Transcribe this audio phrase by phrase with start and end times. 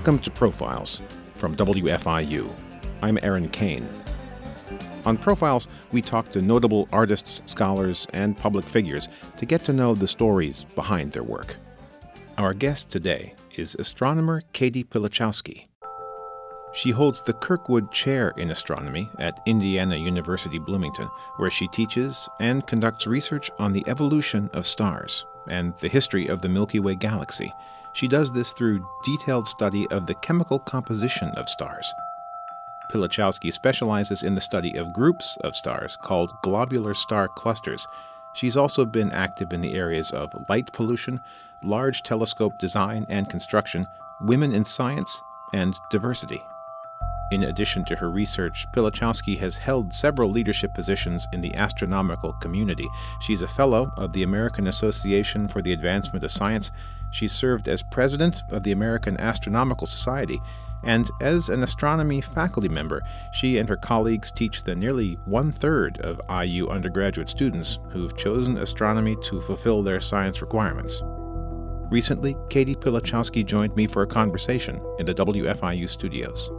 [0.00, 1.02] Welcome to Profiles
[1.34, 2.50] from WFIU.
[3.02, 3.86] I'm Aaron Cain.
[5.04, 9.94] On Profiles, we talk to notable artists, scholars, and public figures to get to know
[9.94, 11.56] the stories behind their work.
[12.38, 15.66] Our guest today is astronomer Caty Pilachowski.
[16.72, 22.66] She holds the Kirkwood Chair in Astronomy at Indiana University Bloomington, where she teaches and
[22.66, 27.52] conducts research on the evolution of stars and the history of the Milky Way galaxy.
[27.92, 31.92] She does this through detailed study of the chemical composition of stars.
[32.90, 37.86] Pilachowski specializes in the study of groups of stars called globular star clusters.
[38.34, 41.20] She's also been active in the areas of light pollution,
[41.62, 43.86] large telescope design and construction,
[44.20, 46.42] women in science, and diversity.
[47.30, 52.88] In addition to her research, Pilachowski has held several leadership positions in the astronomical community.
[53.20, 56.72] She's a fellow of the American Association for the Advancement of Science.
[57.12, 60.40] She served as president of the American Astronomical Society.
[60.82, 65.98] And as an astronomy faculty member, she and her colleagues teach the nearly one third
[66.00, 71.00] of IU undergraduate students who've chosen astronomy to fulfill their science requirements.
[71.90, 76.50] Recently, Caty Pilachowski joined me for a conversation in the WFIU studios.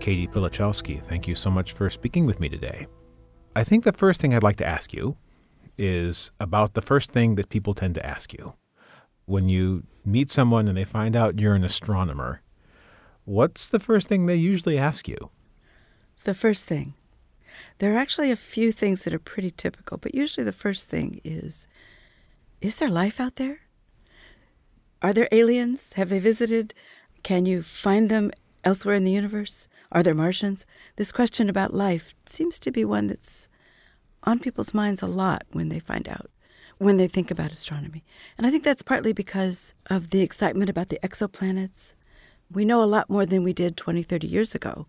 [0.00, 2.86] Caty Pilachowski, thank you so much for speaking with me today.
[3.54, 5.18] I think the first thing I'd like to ask you
[5.76, 8.54] is about the first thing that people tend to ask you.
[9.26, 12.40] When you meet someone and they find out you're an astronomer,
[13.24, 15.30] what's the first thing they usually ask you?
[16.24, 16.94] The first thing.
[17.78, 21.20] There are actually a few things that are pretty typical, but usually the first thing
[21.24, 21.66] is
[22.62, 23.60] Is there life out there?
[25.02, 25.92] Are there aliens?
[25.94, 26.72] Have they visited?
[27.22, 28.30] Can you find them
[28.64, 29.68] elsewhere in the universe?
[29.92, 30.66] Are there Martians?
[30.96, 33.48] This question about life seems to be one that's
[34.22, 36.30] on people's minds a lot when they find out,
[36.78, 38.04] when they think about astronomy.
[38.38, 41.94] And I think that's partly because of the excitement about the exoplanets.
[42.52, 44.86] We know a lot more than we did 20, 30 years ago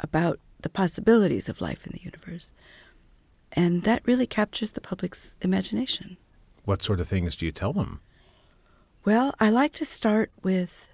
[0.00, 2.52] about the possibilities of life in the universe.
[3.52, 6.16] And that really captures the public's imagination.
[6.64, 8.00] What sort of things do you tell them?
[9.04, 10.88] Well, I like to start with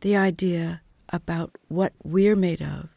[0.00, 2.90] the idea about what we're made of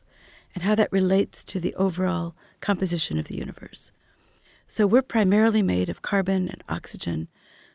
[0.53, 3.91] and how that relates to the overall composition of the universe.
[4.67, 7.27] So we're primarily made of carbon and oxygen,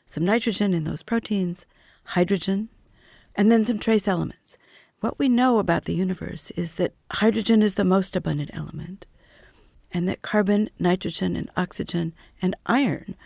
[0.07, 1.67] some nitrogen in those proteins,
[2.05, 2.69] hydrogen,
[3.35, 4.59] and then some trace elements.
[5.01, 9.07] What we know about the universe is that hydrogen is the most abundant element,
[9.93, 13.17] and that carbon, nitrogen, and oxygen and iron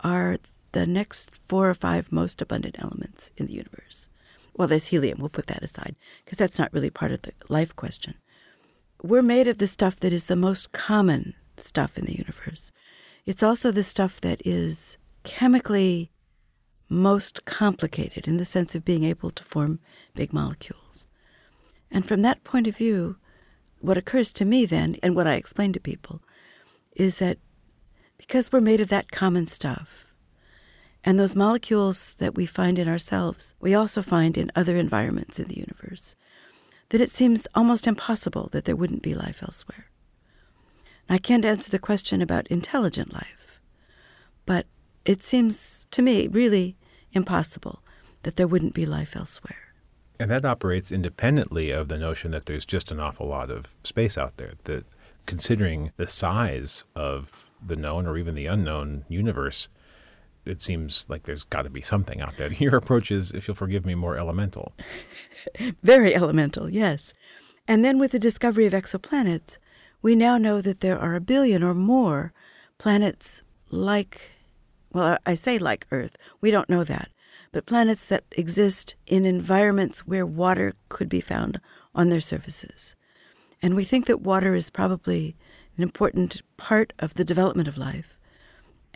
[0.00, 0.38] are
[0.72, 4.10] the next four or five most abundant elements in the universe
[4.56, 5.18] well, there's helium.
[5.18, 8.14] We'll put that aside because that's not really part of the life question.
[9.02, 12.72] We're made of the stuff that is the most common stuff in the universe.
[13.26, 16.10] It's also the stuff that is chemically
[16.88, 19.80] most complicated in the sense of being able to form
[20.14, 21.08] big molecules.
[21.90, 23.16] And from that point of view,
[23.80, 26.22] what occurs to me then, and what I explain to people,
[26.94, 27.38] is that
[28.16, 30.05] because we're made of that common stuff,
[31.06, 35.46] and those molecules that we find in ourselves, we also find in other environments in
[35.46, 36.16] the universe.
[36.88, 39.86] That it seems almost impossible that there wouldn't be life elsewhere.
[41.08, 43.60] I can't answer the question about intelligent life,
[44.46, 44.66] but
[45.04, 46.76] it seems to me really
[47.12, 47.82] impossible
[48.24, 49.74] that there wouldn't be life elsewhere.
[50.18, 54.18] And that operates independently of the notion that there's just an awful lot of space
[54.18, 54.54] out there.
[54.64, 54.84] That
[55.26, 59.68] considering the size of the known or even the unknown universe,
[60.46, 62.52] it seems like there's got to be something out there.
[62.52, 64.72] Your approach is, if you'll forgive me, more elemental.
[65.82, 67.12] Very elemental, yes.
[67.68, 69.58] And then with the discovery of exoplanets,
[70.02, 72.32] we now know that there are a billion or more
[72.78, 74.30] planets like,
[74.92, 76.16] well, I say like Earth.
[76.40, 77.10] We don't know that.
[77.52, 81.60] But planets that exist in environments where water could be found
[81.94, 82.94] on their surfaces.
[83.62, 85.34] And we think that water is probably
[85.76, 88.15] an important part of the development of life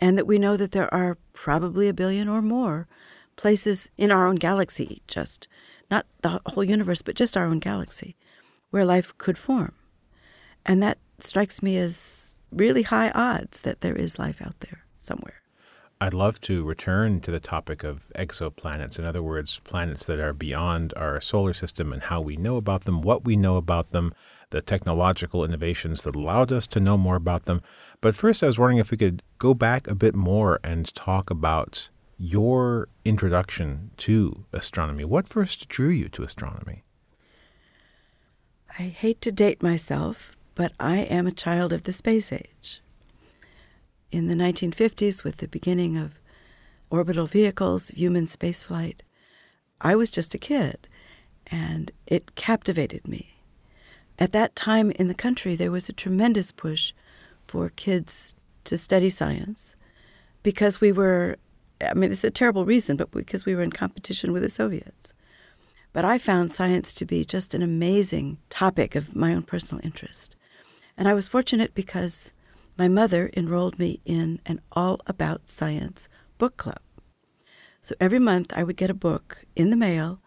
[0.01, 2.87] and that we know that there are probably a billion or more
[3.35, 5.47] places in our own galaxy, just
[5.89, 8.17] not the whole universe, but just our own galaxy,
[8.71, 9.73] where life could form.
[10.65, 15.40] And that strikes me as really high odds that there is life out there somewhere.
[16.03, 18.97] I'd love to return to the topic of exoplanets.
[18.97, 22.85] In other words, planets that are beyond our solar system and how we know about
[22.85, 24.15] them, what we know about them,
[24.49, 27.61] the technological innovations that allowed us to know more about them.
[28.01, 31.29] But first, I was wondering if we could go back a bit more and talk
[31.29, 35.05] about your introduction to astronomy.
[35.05, 36.83] What first drew you to astronomy?
[38.79, 42.81] I hate to date myself, but I am a child of the space age
[44.11, 46.19] in the 1950s with the beginning of
[46.89, 48.99] orbital vehicles, human spaceflight.
[49.79, 50.87] I was just a kid,
[51.47, 53.33] and it captivated me.
[54.19, 56.93] At that time in the country, there was a tremendous push
[57.47, 58.35] for kids
[58.65, 59.75] to study science
[60.43, 61.37] because we were,
[61.81, 65.13] I mean, it's a terrible reason, but because we were in competition with the Soviets.
[65.93, 70.35] But I found science to be just an amazing topic of my own personal interest.
[70.97, 72.33] And I was fortunate because
[72.81, 76.79] my mother enrolled me in an all about science book club.
[77.83, 80.19] So every month I would get a book in the mail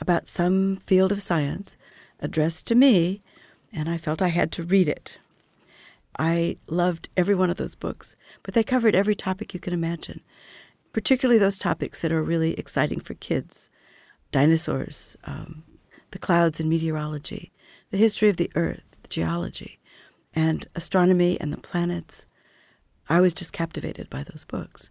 [0.00, 1.76] about some field of science
[2.18, 3.22] addressed to me,
[3.70, 5.18] and I felt I had to read it.
[6.18, 10.22] I loved every one of those books, but they covered every topic you can imagine,
[10.94, 13.68] particularly those topics that are really exciting for kids
[14.32, 15.64] dinosaurs, um,
[16.12, 17.52] the clouds and meteorology,
[17.90, 19.79] the history of the earth, geology,
[20.34, 22.26] and astronomy and the planets.
[23.08, 24.90] I was just captivated by those books.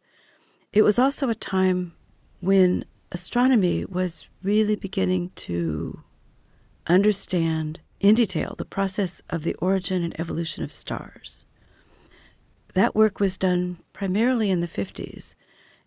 [0.73, 1.93] It was also a time
[2.41, 6.03] when astronomy was really beginning to
[6.87, 11.45] understand in detail the process of the origin and evolution of stars.
[12.73, 15.35] That work was done primarily in the 50s,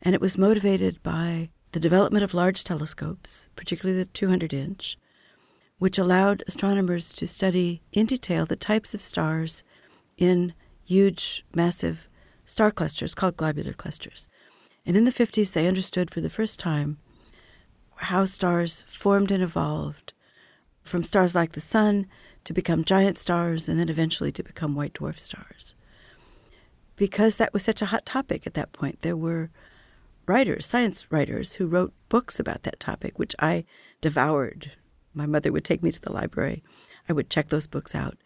[0.01, 4.99] and it was motivated by the development of large telescopes, particularly the 200 inch,
[5.79, 9.63] which allowed astronomers to study in detail the types of stars
[10.17, 10.55] in
[10.85, 12.09] huge, massive
[12.45, 14.29] star clusters called globular clusters.
[14.85, 16.99] And in the 50s, they understood for the first time
[17.97, 20.13] how stars formed and evolved
[20.83, 22.07] from stars like the sun
[22.45, 25.77] to become giant stars and then eventually to become white dwarf stars.
[26.97, 29.51] Because that was such a hot topic at that point, there were
[30.27, 33.65] writers, science writers, who wrote books about that topic, which I
[34.01, 34.73] devoured.
[35.15, 36.63] My mother would take me to the library.
[37.09, 38.17] I would check those books out.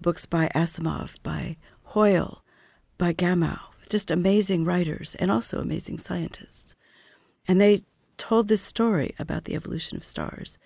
[0.00, 2.44] Books by Asimov, by Hoyle,
[2.98, 3.58] by Gamow,
[3.88, 6.74] just amazing writers and also amazing scientists.
[7.46, 7.82] And they
[8.18, 10.58] told this story about the evolution of stars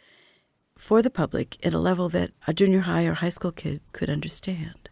[0.77, 4.11] for the public at a level that a junior high or high school kid could
[4.11, 4.89] understand.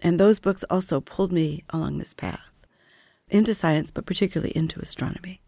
[0.00, 2.40] And those books also pulled me along this path
[3.28, 5.40] into science, but particularly into astronomy.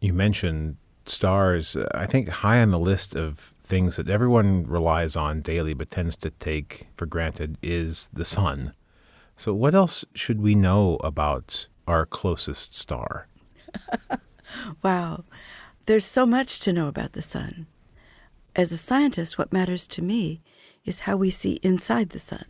[0.00, 0.76] You mentioned
[1.08, 1.76] stars.
[1.76, 5.90] Uh, I think high on the list of things that everyone relies on daily but
[5.90, 8.74] tends to take for granted is the sun.
[9.36, 13.26] So, what else should we know about our closest star?
[14.82, 15.24] wow.
[15.86, 17.66] There's so much to know about the sun.
[18.56, 20.40] As a scientist, what matters to me
[20.84, 22.44] is how we see inside the sun,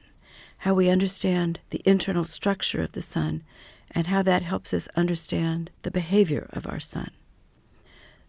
[0.58, 3.42] how we understand the internal structure of the sun,
[3.90, 7.10] and how that helps us understand the behavior of our sun.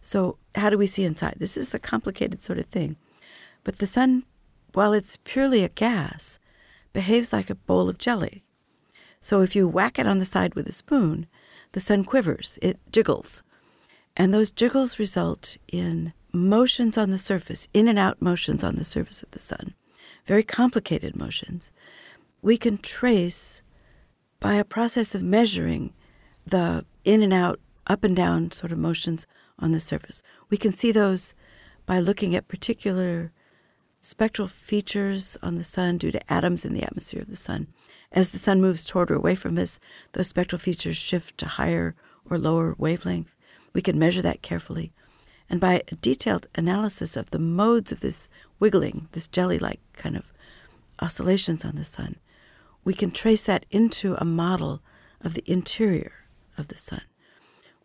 [0.06, 1.34] So, how do we see inside?
[1.38, 2.94] This is a complicated sort of thing.
[3.64, 4.22] But the sun,
[4.72, 6.38] while it's purely a gas,
[6.92, 8.44] behaves like a bowl of jelly.
[9.20, 11.26] So if you whack it on the side with a spoon,
[11.72, 13.42] the sun quivers, it jiggles.
[14.16, 18.84] And those jiggles result in motions on the surface, in and out motions on the
[18.84, 19.74] surface of the sun,
[20.24, 21.72] very complicated motions.
[22.42, 23.60] We can trace
[24.38, 25.92] by a process of measuring
[26.46, 27.58] the in and out,
[27.88, 29.26] up and down sort of motions
[29.58, 30.22] on the surface.
[30.50, 31.34] We can see those
[31.86, 33.32] by looking at particular
[34.00, 37.66] spectral features on the sun due to atoms in the atmosphere of the sun.
[38.12, 39.80] As the sun moves toward or away from us,
[40.12, 41.94] those spectral features shift to higher
[42.28, 43.34] or lower wavelength.
[43.72, 44.92] We can measure that carefully.
[45.48, 50.16] And by a detailed analysis of the modes of this wiggling, this jelly like kind
[50.16, 50.32] of
[51.00, 52.16] oscillations on the sun,
[52.84, 54.82] we can trace that into a model
[55.20, 56.12] of the interior
[56.56, 57.02] of the sun.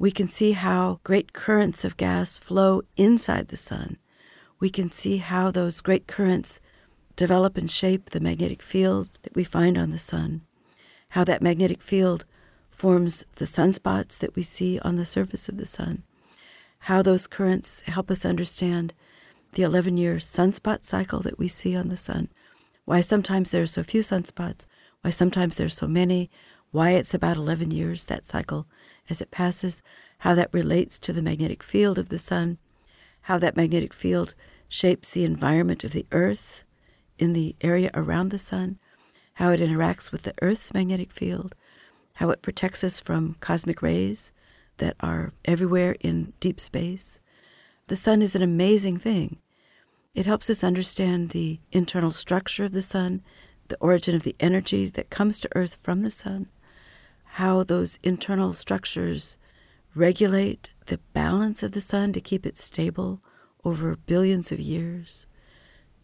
[0.02, 3.98] We can see how great currents of gas flow inside the sun.
[4.60, 6.60] We can see how those great currents
[7.16, 10.42] develop and shape the magnetic field that we find on the sun,
[11.10, 12.26] how that magnetic field
[12.72, 16.02] forms the sunspots that we see on the surface of the sun,
[16.90, 18.94] how those currents help us understand
[19.52, 22.28] the 11 year sunspot cycle that we see on the sun,
[22.86, 24.66] why sometimes there are so few sunspots,
[25.02, 26.32] why sometimes there are so many,
[26.72, 28.66] why it's about 11 years, that cycle,
[29.10, 29.84] as it passes,
[30.20, 32.58] how that relates to the magnetic field of the sun,
[33.22, 34.34] how that magnetic field
[34.68, 36.64] shapes the environment of the earth,
[37.22, 38.80] in the area around the sun,
[39.36, 41.56] how it interacts with the Earth's magnetic field,
[42.16, 44.32] how it protects us from cosmic rays
[44.78, 47.20] that are everywhere in deep space.
[47.88, 49.38] The sun is an amazing thing.
[50.16, 53.22] It helps us understand the internal structure of the sun,
[53.68, 56.48] the origin of the energy that comes to Earth from the sun,
[57.36, 59.38] how those internal structures
[59.96, 63.22] regulate the balance of the sun to keep it stable
[63.64, 65.26] over billions of years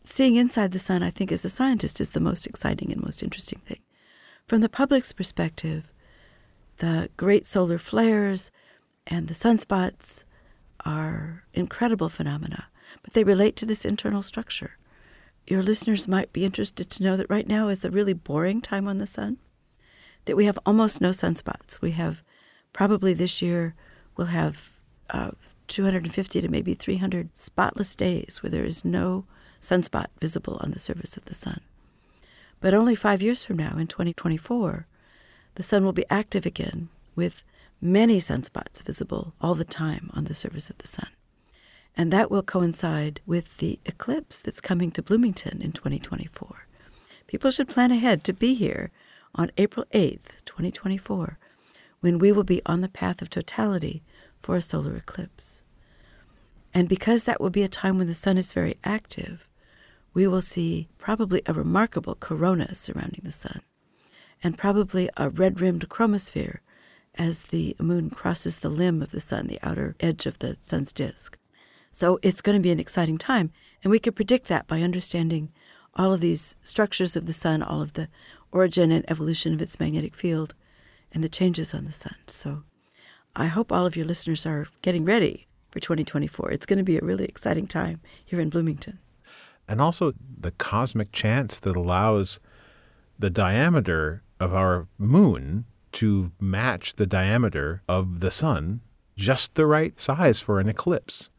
[0.09, 3.21] seeing inside the sun, I think, as a scientist, is the most exciting and most
[3.21, 3.79] interesting thing.
[4.47, 5.91] From the public's perspective,
[6.77, 8.51] The great solar flares
[9.07, 10.23] and the sunspots
[10.85, 12.67] are incredible phenomena,
[13.01, 14.77] but they relate to this internal structure.
[15.47, 18.87] Your listeners might be interested to know that right now is a really boring time
[18.87, 19.37] on the sun,
[20.27, 21.81] that we have almost no sunspots.
[21.81, 22.21] We have
[22.73, 23.73] probably this year
[24.15, 24.73] we'll have
[25.09, 25.31] uh,
[25.67, 29.25] 250 to maybe 300 spotless days where there is no
[29.61, 31.61] sunspot visible on the surface of the sun.
[32.59, 34.87] But only five years from now, in 2024,
[35.55, 37.43] the sun will be active again with
[37.79, 41.09] many sunspots visible all the time on the surface of the sun.
[41.95, 46.67] And that will coincide with the eclipse that's coming to Bloomington in 2024.
[47.27, 48.91] People should plan ahead to be here
[49.37, 51.37] on April 8th, 2024,
[51.99, 54.03] when we will be on the path of totality
[54.41, 55.63] for a solar eclipse.
[56.73, 59.47] And because that will be a time when the sun is very active,
[60.13, 63.61] we will see probably a remarkable corona surrounding the sun,
[64.43, 66.59] and probably a red rimmed chromosphere
[67.15, 70.91] as the moon crosses the limb of the sun, the outer edge of the sun's
[70.91, 71.37] disk.
[71.91, 73.51] So it's going to be an exciting time,
[73.83, 75.51] and we can predict that by understanding
[75.95, 78.07] all of these structures of the sun, all of the
[78.57, 80.55] origin and evolution of its magnetic field,
[81.11, 82.15] and the changes on the sun.
[82.25, 82.63] So
[83.35, 86.51] I hope all of your listeners are getting ready for 2024.
[86.51, 88.97] It's going to be a really exciting time here in Bloomington.
[89.67, 92.39] And also the cosmic chance that allows
[93.19, 98.81] the diameter of our moon to match the diameter of the sun,
[99.15, 101.29] just the right size for an eclipse.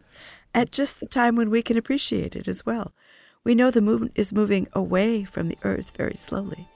[0.55, 2.93] At just the time when we can appreciate it as well.
[3.43, 6.69] We know the moon is moving away from the Earth very slowly.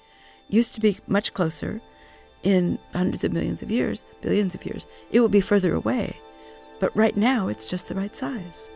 [0.52, 1.80] Used to be much closer
[2.42, 4.86] in hundreds of millions of years, billions of years.
[5.10, 6.20] It will be further away.
[6.78, 8.70] But right now, it's just the right size.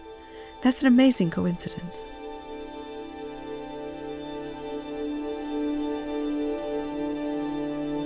[0.62, 2.06] That's an amazing coincidence.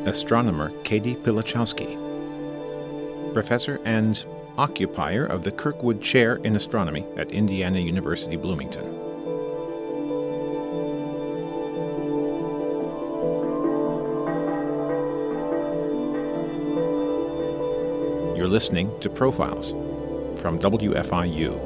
[0.07, 1.95] astronomer Caty Pilachowski,
[3.33, 4.25] professor and
[4.59, 9.10] occupier of the Kirkwood Chair in Astronomy at Indiana University Bloomington.
[18.40, 19.73] You're listening to Profiles
[20.40, 21.61] from WFIU.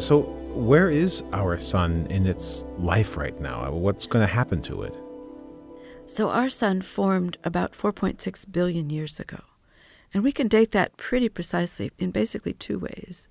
[0.00, 0.20] So,
[0.54, 3.72] where is our sun in its life right now?
[3.72, 4.96] What's going to happen to it?
[6.06, 9.40] So, our sun formed about 4.6 billion years ago.
[10.14, 13.26] And we can date that pretty precisely in basically two ways.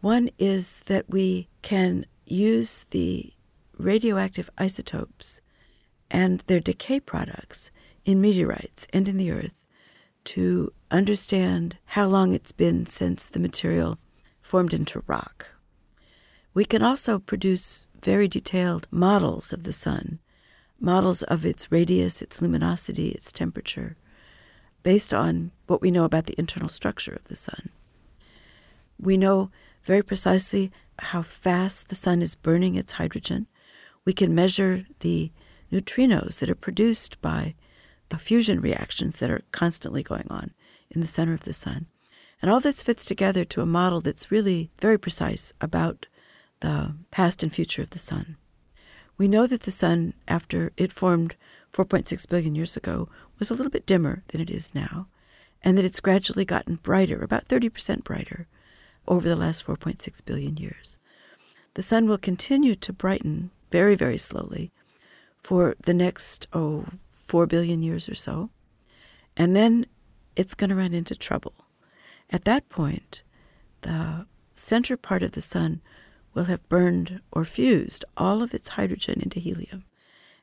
[0.00, 3.32] One is that we can use the
[3.76, 5.40] radioactive isotopes
[6.10, 7.70] and their decay products
[8.04, 9.64] in meteorites and in the Earth
[10.24, 13.98] to understand how long it's been since the material
[14.40, 15.48] formed into rock.
[16.54, 20.20] We can also produce very detailed models of the sun,
[20.80, 23.96] models of its radius, its luminosity, its temperature,
[24.82, 27.70] based on what we know about the internal structure of the sun.
[28.98, 29.50] We know
[29.82, 33.46] very precisely how fast the sun is burning its hydrogen.
[34.04, 35.32] We can measure the
[35.72, 37.54] neutrinos that are produced by
[38.08, 40.52] the fusion reactions that are constantly going on
[40.90, 41.86] in the center of the sun.
[42.40, 46.06] And all this fits together to a model that's really very precise about
[46.60, 48.36] the past and future of the sun.
[49.18, 51.36] We know that the sun, after it formed
[51.72, 53.08] 4.6 billion years ago,
[53.38, 55.08] was a little bit dimmer than it is now,
[55.62, 58.46] and that it's gradually gotten brighter, about 30% brighter,
[59.08, 60.98] over the last 4.6 billion years.
[61.74, 64.72] The sun will continue to brighten very, very slowly
[65.46, 68.50] for the next, oh, 4 billion years or so,
[69.36, 69.86] and then
[70.34, 71.54] it's going to run into trouble.
[72.30, 73.22] At that point,
[73.82, 75.82] the center part of the sun
[76.34, 79.84] will have burned or fused all of its hydrogen into helium,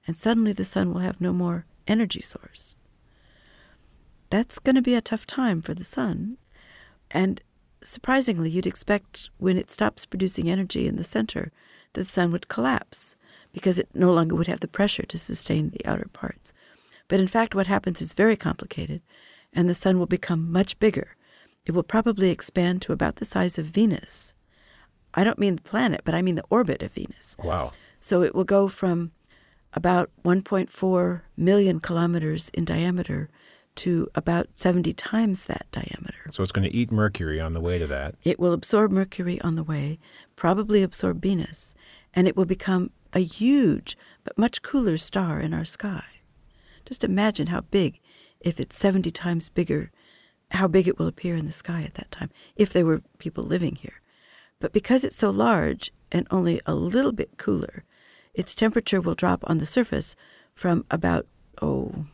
[0.07, 2.77] and suddenly the sun will have no more energy source.
[4.29, 6.38] That's going to be a tough time for the sun.
[7.12, 7.41] And
[7.83, 11.51] surprisingly, you'd expect when it stops producing energy in the center
[11.93, 13.15] that the sun would collapse
[13.51, 16.53] because it no longer would have the pressure to sustain the outer parts.
[17.07, 19.01] But in fact, what happens is very complicated,
[19.51, 21.15] and the sun will become much bigger.
[21.65, 24.33] It will probably expand to about the size of Venus
[25.13, 27.35] I don't mean the planet, but I mean the orbit of Venus.
[27.43, 27.73] Wow.
[28.00, 29.12] So it will go from
[29.73, 33.29] about 1.4 million kilometers in diameter
[33.75, 36.30] to about 70 times that diameter.
[36.32, 38.15] So it's going to eat Mercury on the way to that.
[38.24, 40.00] It will absorb Mercury on the way,
[40.36, 41.75] probably absorb Venus,
[42.13, 46.03] and it will become a huge but much cooler star in our sky.
[46.86, 48.00] Just imagine how big,
[48.39, 49.92] if it's 70 times bigger,
[50.51, 53.44] how big it will appear in the sky at that time, if there were people
[53.44, 54.01] living here.
[54.60, 57.84] But because it's so large and only a little bit cooler,
[58.34, 60.15] its temperature will drop on the surface
[60.53, 61.27] from about,
[61.62, 62.06] oh,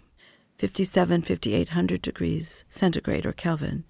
[0.60, 3.86] 57, 5800 degrees centigrade or Kelvin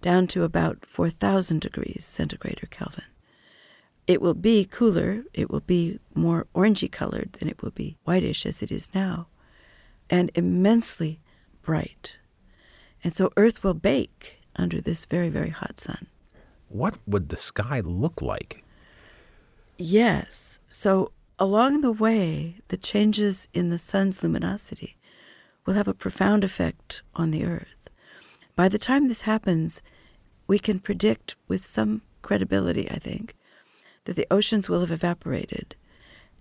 [0.00, 3.04] down to about 4000 degrees centigrade or Kelvin.
[4.06, 8.46] It will be cooler, it will be more orangey colored than it will be whitish
[8.46, 9.26] as it is now,
[10.08, 11.20] and immensely
[11.60, 12.18] bright.
[13.02, 16.06] And so Earth will bake under this very, very hot sun.
[16.68, 18.64] What would the sky look like?
[19.76, 20.60] Yes.
[20.68, 21.10] So
[21.40, 24.96] along the way, the changes in the sun's luminosity
[25.64, 27.88] will have a profound effect on the Earth.
[28.56, 29.82] By the time this happens,
[30.46, 33.34] we can predict with some credibility, I think,
[34.04, 35.76] that the oceans will have evaporated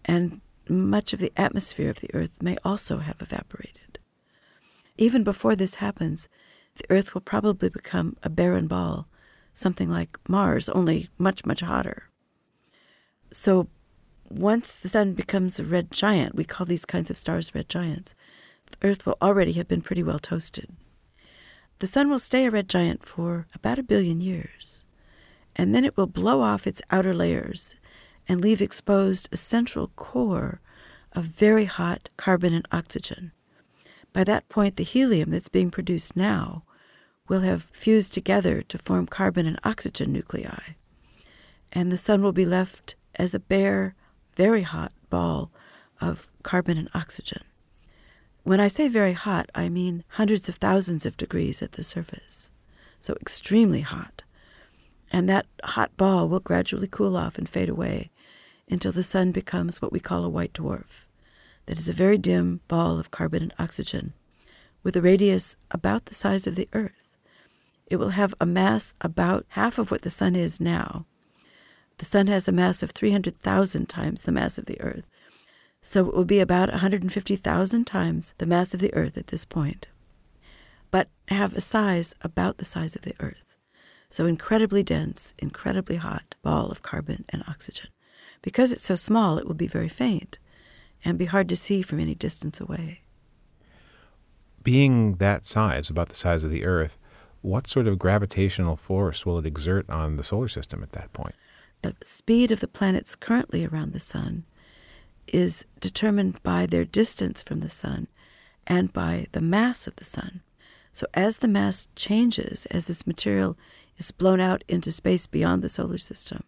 [0.06, 4.00] and much of the atmosphere of the Earth may also have evaporated.
[4.98, 6.30] Even before this happens,
[6.76, 9.08] the Earth will probably become a barren ball,
[9.54, 12.10] something like Mars, only much, much hotter.
[13.32, 13.68] So
[14.30, 18.16] once the sun becomes a red giant, we call these kinds of stars red giants,
[18.82, 20.70] Earth will already have been pretty well toasted.
[21.80, 24.86] The sun will stay a red giant for about a billion years,
[25.56, 27.76] and then it will blow off its outer layers
[28.28, 30.62] and leave exposed a central core
[31.14, 33.32] of very hot carbon and oxygen.
[34.14, 36.64] By that point, the helium that's being produced now
[37.28, 40.76] will have fused together to form carbon and oxygen nuclei.
[41.72, 43.96] And the sun will be left as a bare,
[44.36, 45.52] very hot ball
[46.00, 47.44] of carbon and oxygen.
[48.44, 52.52] When I say very hot, I mean hundreds of thousands of degrees at the surface.
[53.00, 54.24] So extremely hot.
[55.12, 58.12] And that hot ball will gradually cool off and fade away
[58.70, 61.06] until the sun becomes what we call a white dwarf
[61.66, 64.14] that is a very dim ball of carbon and oxygen
[64.84, 67.08] with a radius about the size of the Earth.
[67.88, 71.06] It will have a mass about half of what the Sun is now.
[71.98, 75.06] The Sun has a mass of 300,000 times the mass of the Earth,
[75.82, 79.88] so it will be about 150,000 times the mass of the Earth at this point,
[80.92, 83.56] but have a size about the size of the Earth.
[84.10, 87.90] So incredibly dense, incredibly hot ball of carbon and oxygen.
[88.42, 90.38] Because it's so small, it will be very faint
[91.04, 93.02] and be hard to see from any distance away.
[94.62, 96.98] Being that size, about the size of the Earth,
[97.42, 101.34] what sort of gravitational force will it exert on the solar system at that point?
[101.82, 104.46] The speed of the planets currently around the Sun
[105.28, 108.08] is determined by their distance from the Sun
[108.68, 110.42] and by the mass of the Sun.
[110.94, 113.58] So, as the mass changes, as this material
[113.98, 116.44] is blown out into space beyond the solar system,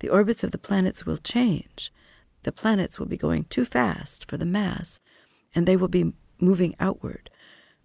[0.00, 1.92] the orbits of the planets will change
[2.42, 5.00] the planets will be going too fast for the mass
[5.54, 7.30] and they will be moving outward.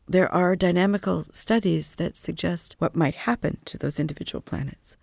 [0.08, 4.98] There are dynamical studies that suggest what might happen to those individual planets.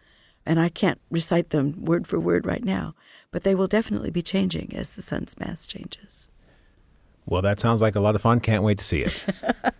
[0.47, 2.95] And I can't recite them word for word right now,
[3.35, 6.31] but they will definitely be changing as the sun's mass changes.
[7.27, 8.39] Well, that sounds like a lot of fun.
[8.39, 9.25] Can't wait to see it.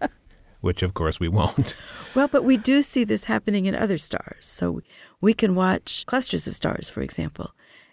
[0.61, 1.77] Which, of course, we won't.
[2.17, 4.45] Well, but we do see this happening in other stars.
[4.45, 4.83] So
[5.21, 7.53] we can watch clusters of stars, for example,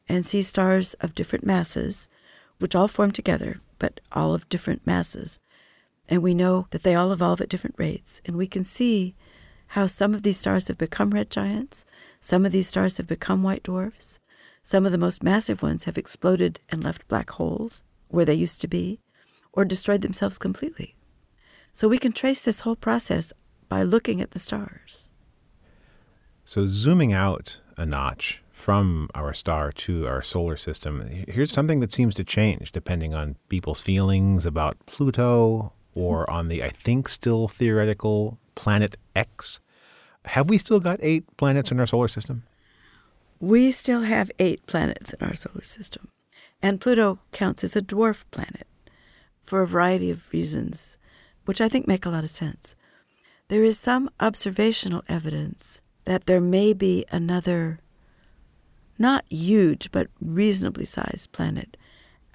[0.10, 2.10] and see stars of different masses,
[2.58, 5.40] which all form together, but all of different masses.
[6.10, 8.20] And we know that they all evolve at different rates.
[8.26, 9.14] And we can see
[9.68, 11.86] how some of these stars have become red giants,
[12.20, 14.20] some of these stars have become white dwarfs,
[14.64, 18.62] some of the most massive ones have exploded and left black holes where they used
[18.62, 19.00] to be,
[19.54, 20.96] or destroyed themselves completely.
[21.74, 23.34] So we can trace this whole process
[23.70, 25.10] by looking at the stars.
[26.44, 31.92] So, zooming out a notch from our star to our solar system, here's something that
[31.92, 37.48] seems to change depending on people's feelings about Pluto or on the, I think, still
[37.48, 39.60] theoretical planet X.
[40.26, 42.44] Have we still got eight planets in our solar system?
[43.42, 46.10] We still have eight planets in our solar system.
[46.62, 48.68] And Pluto counts as a dwarf planet
[49.42, 51.00] for a variety of reasons,
[51.46, 52.76] which I think make a lot of sense.
[53.48, 57.80] There is some observational evidence that there may be another
[59.00, 61.78] not huge, but reasonably sized planet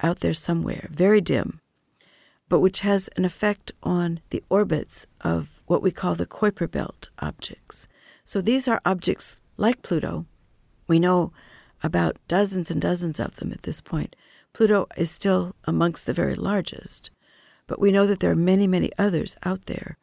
[0.01, 1.61] out there somewhere, very dim,
[2.49, 7.07] but which has an effect on the orbits of what we call the Kuiper Belt
[7.19, 7.87] objects.
[8.25, 10.25] So these are objects like Pluto.
[10.87, 11.31] We know
[11.83, 14.15] about dozens and dozens of them at this point.
[14.53, 17.11] Pluto is still amongst the very largest,
[17.67, 19.97] but we know that there are many, many others out there.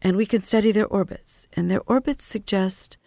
[0.00, 2.98] And we can study their orbits, and their orbits suggest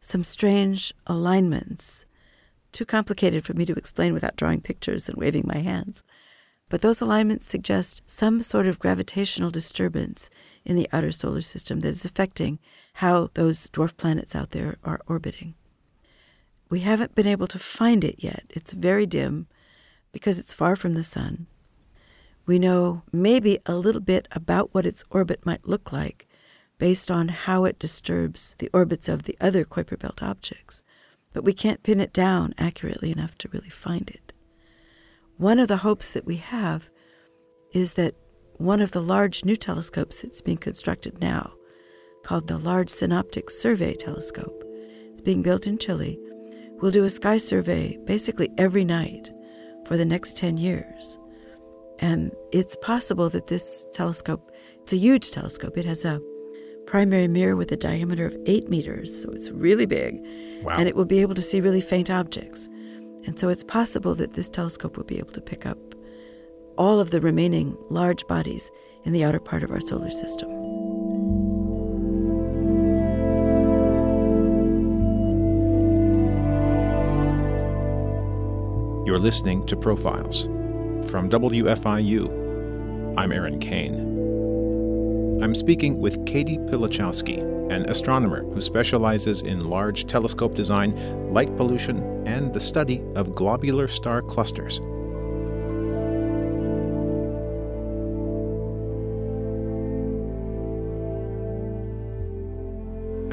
[0.00, 2.04] some strange alignments
[2.72, 6.02] too complicated for me to explain without drawing pictures and waving my hands.
[6.68, 10.30] But those alignments suggest some sort of gravitational disturbance
[10.64, 12.58] in the outer solar system that is affecting
[12.94, 15.54] how those dwarf planets out there are orbiting.
[16.72, 18.44] We haven't been able to find it yet.
[18.48, 19.46] It's very dim,
[20.10, 21.46] because it's far from the sun.
[22.46, 26.26] We know maybe a little bit about what its orbit might look like
[26.78, 30.82] based on how it disturbs the orbits of the other Kuiper Belt objects,
[31.34, 34.32] but we can't pin it down accurately enough to really find it.
[35.36, 36.88] One of the hopes that we have
[37.74, 38.14] is that
[38.54, 41.52] one of the large new telescopes that's being constructed now,
[42.24, 44.64] called the Large Synoptic Survey Telescope,
[45.10, 46.18] it's being built in Chile,
[46.82, 49.30] will do a sky survey basically every night
[49.86, 51.18] for the next 10 years.
[52.00, 54.50] And it's possible that this telescope,
[54.82, 55.78] it's a huge telescope.
[55.78, 56.20] It has a
[56.86, 60.20] primary mirror with a diameter of eight meters, so it's really big.
[60.64, 60.76] Wow.
[60.76, 62.66] And it will be able to see really faint objects.
[63.24, 65.78] And so it's possible that this telescope will be able to pick up
[66.76, 68.70] all of the remaining large bodies
[69.04, 70.61] in the outer part of our solar system.
[79.04, 80.44] You're listening to Profiles
[81.10, 83.18] from WFIU.
[83.18, 85.42] I'm Aaron Cain.
[85.42, 87.40] I'm speaking with Caty Pilachowski,
[87.72, 90.94] an astronomer who specializes in large telescope design,
[91.32, 94.78] light pollution, and the study of globular star clusters.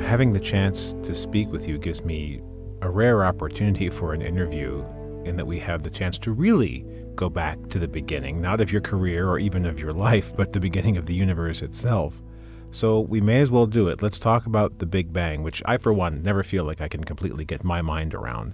[0.03, 2.41] Having the chance to speak with you gives me
[2.81, 4.83] a rare opportunity for an interview
[5.37, 8.81] that we have the chance to really go back to the beginning, not of your
[8.81, 12.21] career or even of your life, but the beginning of the universe itself.
[12.71, 14.01] So we may as well do it.
[14.01, 17.03] Let's talk about the Big Bang, which I, for one, never feel like I can
[17.03, 18.53] completely get my mind around.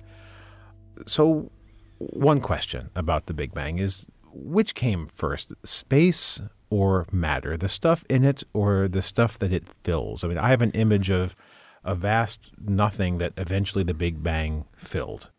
[1.05, 1.51] So,
[1.97, 7.57] one question about the Big Bang is which came first, space or matter?
[7.57, 10.23] The stuff in it or the stuff that it fills?
[10.23, 11.35] I mean, I have an image of
[11.83, 15.29] a vast nothing that eventually the Big Bang filled.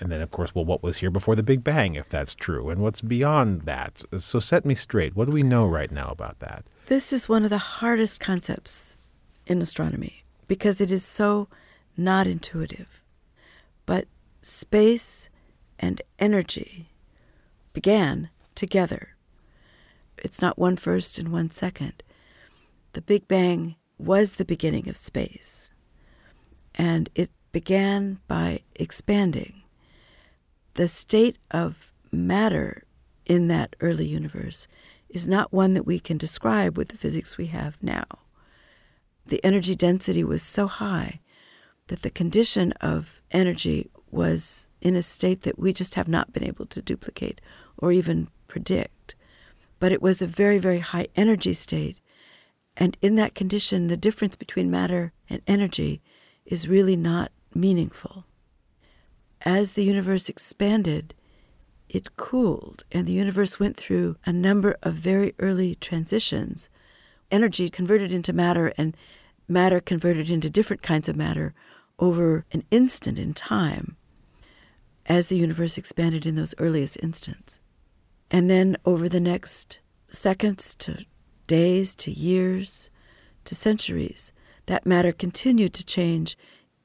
[0.00, 2.68] And then, of course, well, what was here before the Big Bang, if that's true,
[2.68, 4.02] and what's beyond that?
[4.18, 5.14] So set me straight.
[5.14, 6.64] What do we know right now about that?
[6.86, 8.96] This is one of the hardest concepts
[9.46, 11.48] in astronomy because it is so
[11.96, 13.02] not intuitive.
[13.86, 14.06] But
[14.42, 15.30] space
[15.78, 16.90] and energy
[17.72, 19.10] began together.
[20.18, 22.02] It's not one first and one second.
[22.94, 25.72] The Big Bang was the beginning of space,
[26.74, 29.62] and it began by expanding
[30.74, 32.84] the state of matter
[33.26, 34.66] in that early universe
[35.08, 38.04] is not one that we can describe with the physics we have now.
[39.26, 41.20] The energy density was so high
[41.86, 46.44] that the condition of energy was in a state that we just have not been
[46.44, 47.40] able to duplicate
[47.78, 49.14] or even predict.
[49.78, 51.98] But it was a very, very high energy state.
[52.76, 56.00] And in that condition, the difference between matter and energy
[56.44, 58.24] is really not meaningful
[59.44, 61.14] as the universe expanded,
[61.88, 66.68] it cooled, and the universe went through a number of very early transitions.
[67.30, 68.96] Energy converted into matter, and
[69.46, 71.54] matter converted into different kinds of matter
[71.98, 73.96] over an instant in time
[75.06, 77.60] as the universe expanded in those earliest instants.
[78.30, 81.04] And then over the next seconds to
[81.46, 82.90] days to years
[83.44, 84.32] to centuries,
[84.66, 86.38] that matter continued to change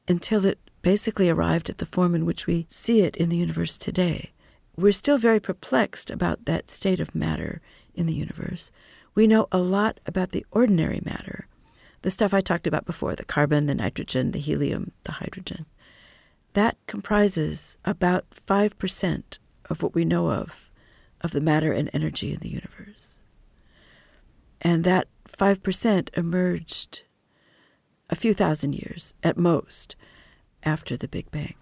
[0.08, 3.78] until it basically arrived at the form in which we see it in the universe
[3.78, 4.32] today.
[4.76, 7.62] We're still very perplexed about that state of matter
[7.94, 8.72] in the universe.
[9.14, 11.48] We know a lot about the ordinary matter,
[12.02, 15.66] the stuff I talked about before the carbon, the nitrogen, the helium, the hydrogen.
[16.54, 19.40] That comprises about 5%
[19.70, 20.72] of what we know of,
[21.22, 23.22] of the matter and energy in the universe.
[24.62, 27.04] And that 5% emerged
[28.10, 29.96] a few thousand years at most
[30.64, 31.56] after the Big Bang.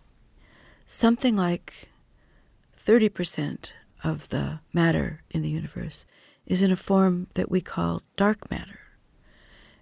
[0.86, 1.90] Something like
[2.80, 3.72] 30%
[4.04, 6.06] of the matter in the universe
[6.46, 8.80] is in a form that we call dark matter.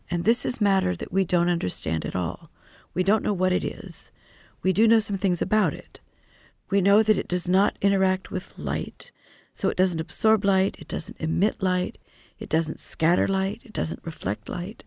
[0.10, 2.50] And this is matter that we don't understand at all.
[2.94, 4.12] We don't know what it is.
[4.64, 6.00] We do know some things about it.
[6.70, 9.12] We know that it does not interact with light,
[9.54, 11.98] so it doesn't absorb light, it doesn't emit light,
[12.40, 14.84] it doesn't scatter light, it doesn't reflect light.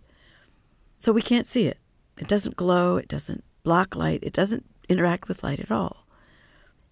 [0.99, 1.79] So we can't see it.
[2.19, 6.07] It doesn't glow, it doesn't block light, it doesn't interact with light at all.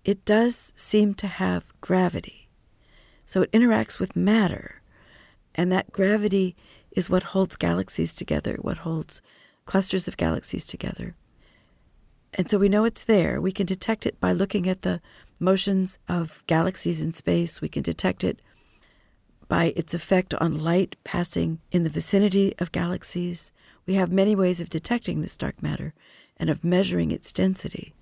[0.04, 2.48] It does seem to have gravity.
[3.24, 4.82] So it interacts with matter.
[5.54, 6.54] And that gravity
[6.92, 9.20] is what holds galaxies together, what holds
[9.64, 11.16] clusters of galaxies together.
[12.34, 13.40] And so we know it's there.
[13.40, 15.00] We can detect it by looking at the
[15.40, 17.60] motions of galaxies in space.
[17.60, 18.40] We can detect it
[19.48, 23.52] by its effect on light passing in the vicinity of galaxies.
[23.86, 25.94] We have many ways of detecting this dark matter
[26.36, 27.94] and of measuring its density,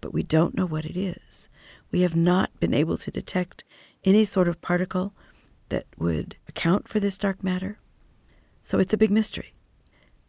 [0.00, 1.48] but we don't know what it is.
[1.90, 3.64] We have not been able to detect
[4.04, 5.12] any sort of particle
[5.68, 7.78] that would account for this dark matter.
[8.62, 9.54] So it's a big mystery.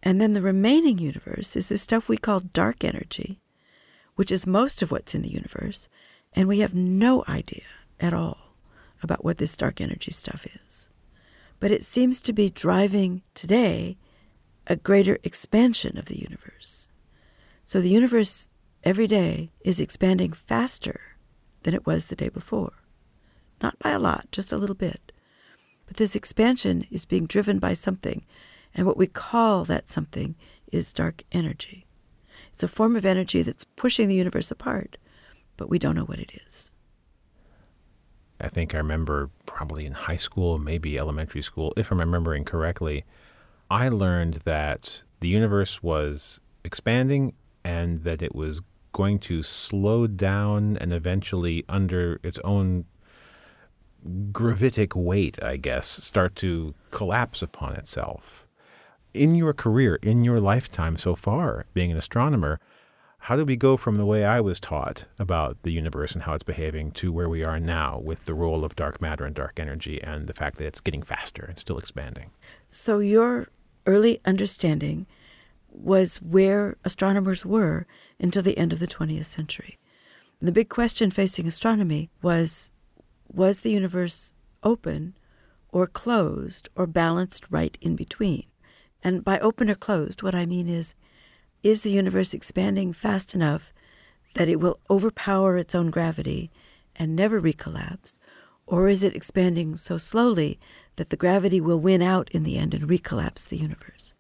[0.04, 3.42] And then the remaining universe is this stuff we call dark energy,
[4.16, 5.90] which is most of what's in the universe,
[6.34, 7.64] and we have no idea
[8.00, 8.56] at all
[9.02, 10.90] about what this dark energy stuff is.
[11.60, 13.98] But it seems to be driving today
[14.68, 16.90] a greater expansion of the universe.
[17.68, 18.48] So the universe
[18.86, 21.02] every day is expanding faster
[21.64, 22.72] than it was the day before.
[23.62, 25.12] Not by a lot, just a little bit.
[25.86, 28.26] But this expansion is being driven by something,
[28.74, 30.38] and what we call that something
[30.72, 31.86] is dark energy.
[32.54, 34.96] It's a form of energy that's pushing the universe apart,
[35.58, 36.74] but we don't know what it is.
[38.40, 43.04] I think I remember probably in high school, maybe elementary school, if I'm remembering correctly,
[43.70, 47.34] I learned that the universe was expanding
[47.68, 48.62] and that it was
[48.94, 52.86] going to slow down and eventually, under its own
[54.32, 58.48] gravitic weight, I guess, start to collapse upon itself.
[59.14, 62.62] In your career, in your lifetime so far, being an astronomer,
[63.20, 66.36] how do we go from the way I was taught about the universe and how
[66.36, 69.60] it's behaving to where we are now with the role of dark matter and dark
[69.60, 72.32] energy and the fact that it's getting faster and still expanding?
[72.70, 73.50] So, your
[73.86, 75.06] early understanding
[75.80, 77.86] was where astronomers were
[78.20, 79.78] until the end of the 20th century.
[80.40, 82.74] And the big question facing astronomy was
[83.30, 85.16] was the universe open
[85.70, 88.46] or closed or balanced right in between?
[89.04, 90.96] And by open or closed, what I mean is
[91.64, 93.74] is the universe expanding fast enough
[94.36, 96.52] that it will overpower its own gravity
[96.96, 98.20] and never recollapse?
[98.66, 100.60] Or is it expanding so slowly
[100.98, 104.14] that the gravity will win out in the end and recollapse the universe?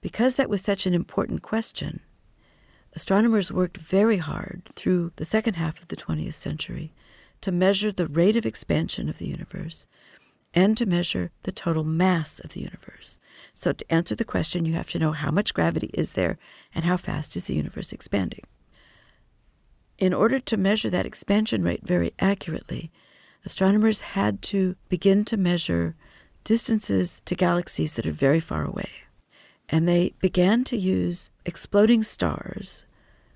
[0.00, 2.00] Because that was such an important question,
[2.94, 6.92] astronomers worked very hard through the second half of the 20th century
[7.40, 9.86] to measure the rate of expansion of the universe
[10.54, 13.18] and to measure the total mass of the universe.
[13.52, 16.38] So, to answer the question, you have to know how much gravity is there
[16.74, 18.44] and how fast is the universe expanding.
[19.98, 22.90] In order to measure that expansion rate very accurately,
[23.44, 25.94] astronomers had to begin to measure
[26.44, 28.88] distances to galaxies that are very far away.
[29.68, 32.84] And they began to use exploding stars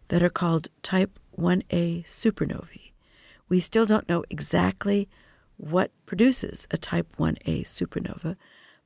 [0.08, 2.92] that are called type 1a supernovae.
[3.48, 5.08] We still don't know exactly
[5.56, 8.36] what produces a type 1a supernova,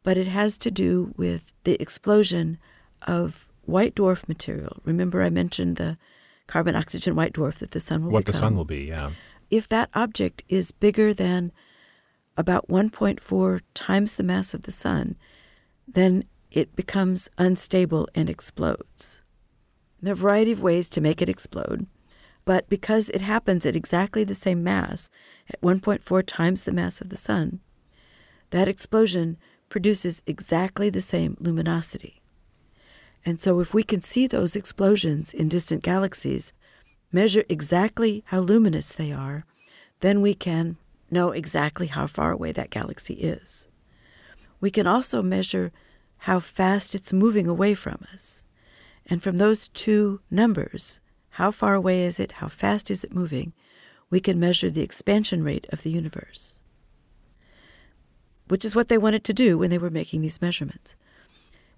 [0.02, 2.59] but it has to do with the explosion
[3.02, 4.80] of white dwarf material.
[4.85, 5.98] Remember, I mentioned the
[6.46, 8.33] carbon oxygen white dwarf that the sun will what become.
[8.33, 9.11] the sun will be, yeah.
[9.50, 11.52] If that object is bigger than
[12.37, 15.16] about 1.4 times the mass of the sun,
[15.87, 19.20] then it becomes unstable and explodes.
[20.00, 21.86] There are a variety of ways to make it explode,
[22.44, 25.10] but because it happens at exactly the same mass,
[25.50, 27.58] at 1.4 times the mass of the sun,
[28.50, 29.36] that explosion
[29.68, 32.22] produces exactly the same luminosity.
[33.26, 36.52] And so, if we can see those explosions in distant galaxies,
[37.10, 39.44] measure exactly how luminous they are,
[40.00, 40.76] then we can
[41.10, 43.66] know exactly how far away that galaxy is.
[44.60, 45.72] We can also measure
[46.24, 48.46] how fast it's moving away from us.
[49.04, 51.00] And from those two numbers,
[51.32, 53.52] how far away is it, how fast is it moving,
[54.08, 56.60] we can measure the expansion rate of the universe,
[58.48, 60.96] which is what they wanted to do when they were making these measurements.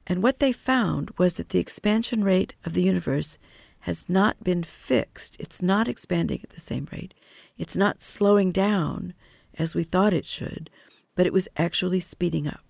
[0.07, 3.39] And what they found was that the expansion rate of the universe
[3.81, 5.37] has not been fixed.
[5.41, 7.15] It's not expanding at the same rate.
[7.59, 9.13] It's not slowing down
[9.59, 10.71] as we thought it should,
[11.17, 12.61] but it was actually speeding up.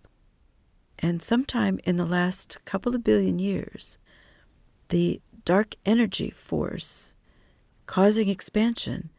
[0.99, 3.99] And sometime in the last couple of billion years,
[4.89, 7.15] the dark energy force
[7.87, 9.11] causing expansion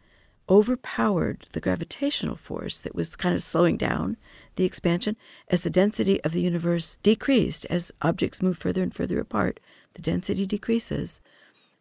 [0.50, 4.18] overpowered the gravitational force that was kind of slowing down
[4.56, 5.18] the expansion.
[5.50, 9.60] As the density of the universe decreased, as objects move further and further apart,
[9.94, 11.20] the density decreases.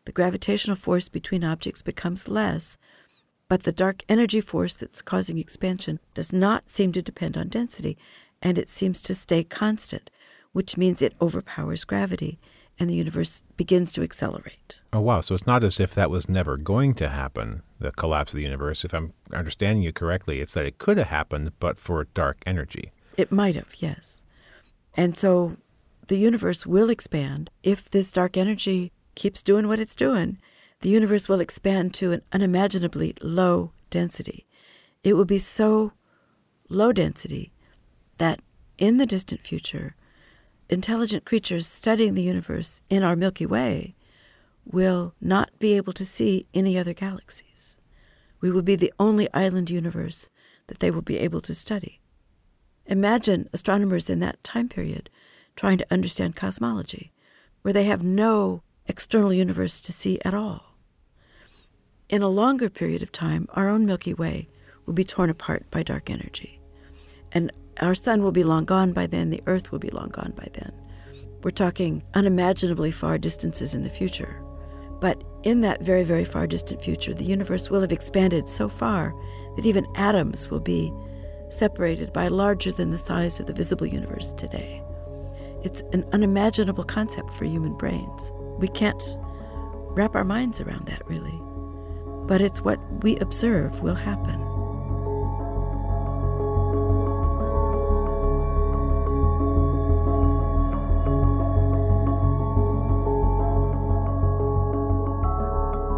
[0.05, 2.77] The gravitational force between objects becomes less,
[3.49, 7.97] but the dark energy force that's causing expansion does not seem to depend on density,
[8.43, 10.11] and it seems to stay constant,
[10.53, 12.39] which means it overpowers gravity
[12.79, 14.81] and the universe begins to accelerate.
[14.93, 15.21] Oh, wow.
[15.21, 18.43] So it's not as if that was never going to happen, the collapse of the
[18.43, 18.85] universe.
[18.85, 22.93] If I'm understanding you correctly, it's that it could have happened, but for dark energy.
[23.17, 24.23] It might have, yes.
[24.95, 25.57] And so
[26.09, 30.39] the universe will expand if this dark energy keeps doing what it's doing.
[30.81, 34.47] The universe will expand to an unimaginably low density.
[35.03, 35.93] It will be so
[36.69, 37.53] low density
[38.19, 38.41] that
[38.79, 39.95] in the distant future,
[40.69, 43.95] intelligent creatures studying the universe in our Milky Way
[44.65, 47.79] will not be able to see any other galaxies.
[48.41, 50.31] we will be the only island universe
[50.67, 52.01] that they will be able to study.
[52.87, 55.11] Imagine astronomers in that time period
[55.57, 57.13] trying to understand cosmology,
[57.63, 60.75] where they have no external universe to see at all.
[62.09, 64.49] In a longer period of time, our own Milky Way
[64.85, 66.61] will be torn apart by dark energy.
[67.33, 70.33] And our sun will be long gone by then, the earth will be long gone
[70.37, 70.73] by then.
[71.43, 74.43] We're talking unimaginably far distances in the future.
[75.01, 79.15] But in that very, very far distant future, the universe will have expanded so far
[79.57, 80.93] that even atoms will be
[81.51, 84.83] separated by larger than the size of the visible universe today.
[85.63, 88.33] It's an unimaginable concept for human brains.
[88.59, 89.17] We can't
[89.91, 91.41] wrap our minds around that, really.
[92.27, 94.46] But it's what we observe will happen.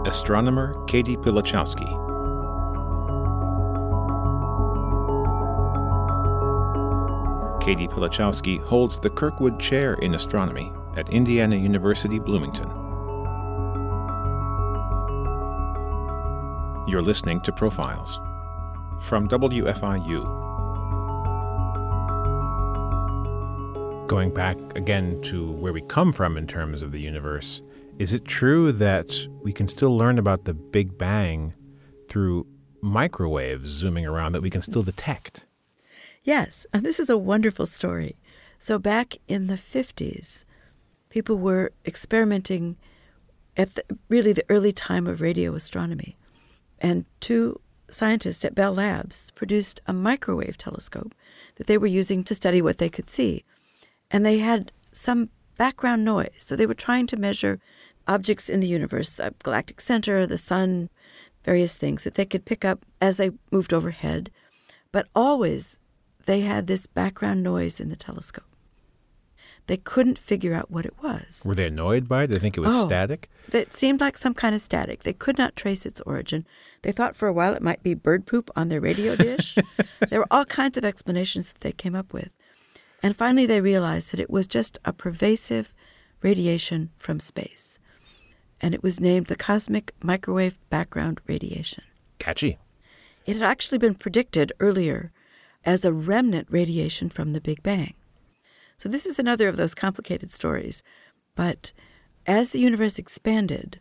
[0.08, 1.86] Astronomer Caty Pilachowski.
[7.60, 12.70] Caty Pilachowski holds the Kirkwood Chair in Astronomy at Indiana University Bloomington.
[16.88, 18.18] You're listening to Profiles
[19.02, 20.24] from WFIU.
[24.06, 27.60] Going back again to where we come from in terms of the universe,
[27.98, 31.52] is it true that we can still learn about the Big Bang
[32.08, 32.46] through
[32.80, 35.44] microwaves zooming around that we can still detect?
[36.22, 38.16] Yes, and this is a wonderful story.
[38.58, 40.44] So, back in the 50s,
[41.10, 42.76] people were experimenting
[43.56, 46.16] at the, really the early time of radio astronomy.
[46.78, 51.14] And two scientists at Bell Labs produced a microwave telescope
[51.56, 53.44] that they were using to study what they could see.
[54.08, 56.34] And they had some background noise.
[56.36, 57.58] So, they were trying to measure
[58.08, 60.88] objects in the universe, the galactic center, the sun,
[61.44, 64.30] various things that they could pick up as they moved overhead.
[64.90, 65.78] But always
[66.26, 68.44] they had this background noise in the telescope.
[69.66, 71.42] They couldn't figure out what it was.
[71.46, 72.28] Were they annoyed by it?
[72.28, 73.28] Did they think it was oh, static?
[73.52, 75.02] It seemed like some kind of static.
[75.02, 76.46] They could not trace its origin.
[76.80, 79.58] They thought for a while it might be bird poop on their radio dish.
[80.08, 82.30] there were all kinds of explanations that they came up with.
[83.02, 85.74] And finally, they realized that it was just a pervasive
[86.22, 87.78] radiation from space
[88.60, 91.84] and it was named the Cosmic Microwave Background Radiation.
[92.18, 92.58] Catchy.
[93.26, 95.12] It had actually been predicted earlier
[95.64, 97.94] as a remnant radiation from the Big Bang.
[98.76, 100.82] So, this is another of those complicated stories.
[101.34, 101.72] But
[102.26, 103.80] as the universe expanded,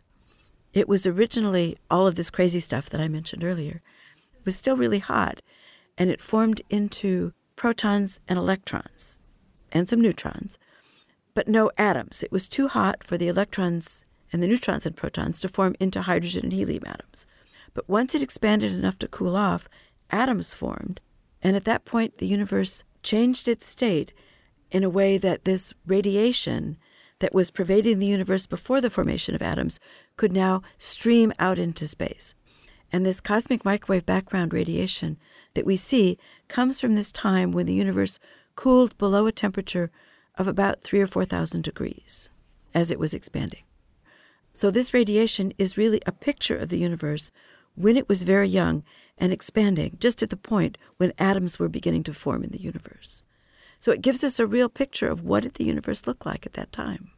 [0.72, 3.80] it was originally all of this crazy stuff that I mentioned earlier.
[4.34, 5.40] It was still really hot,
[5.96, 9.18] and it formed into protons and electrons
[9.72, 10.58] and some neutrons,
[11.34, 12.22] but no atoms.
[12.22, 16.02] It was too hot for the electrons and the neutrons and protons to form into
[16.02, 17.26] hydrogen and helium atoms.
[17.74, 19.68] But once it expanded enough to cool off,
[20.10, 21.00] atoms formed,
[21.42, 24.12] and at that point the universe changed its state
[24.70, 26.76] in a way that this radiation
[27.20, 29.80] that was pervading the universe before the formation of atoms
[30.16, 32.34] could now stream out into space.
[32.92, 35.18] And this cosmic microwave background radiation
[35.54, 38.18] that we see comes from this time when the universe
[38.54, 39.90] cooled below a temperature
[40.36, 42.30] of about three or 4,000 degrees
[42.74, 43.62] as it was expanding.
[44.52, 47.30] So, this radiation is really a picture of the universe
[47.74, 48.82] when it was very young
[49.16, 53.22] and expanding, just at the point when atoms were beginning to form in the universe.
[53.78, 56.54] So, it gives us a real picture of what did the universe look like at
[56.54, 57.10] that time.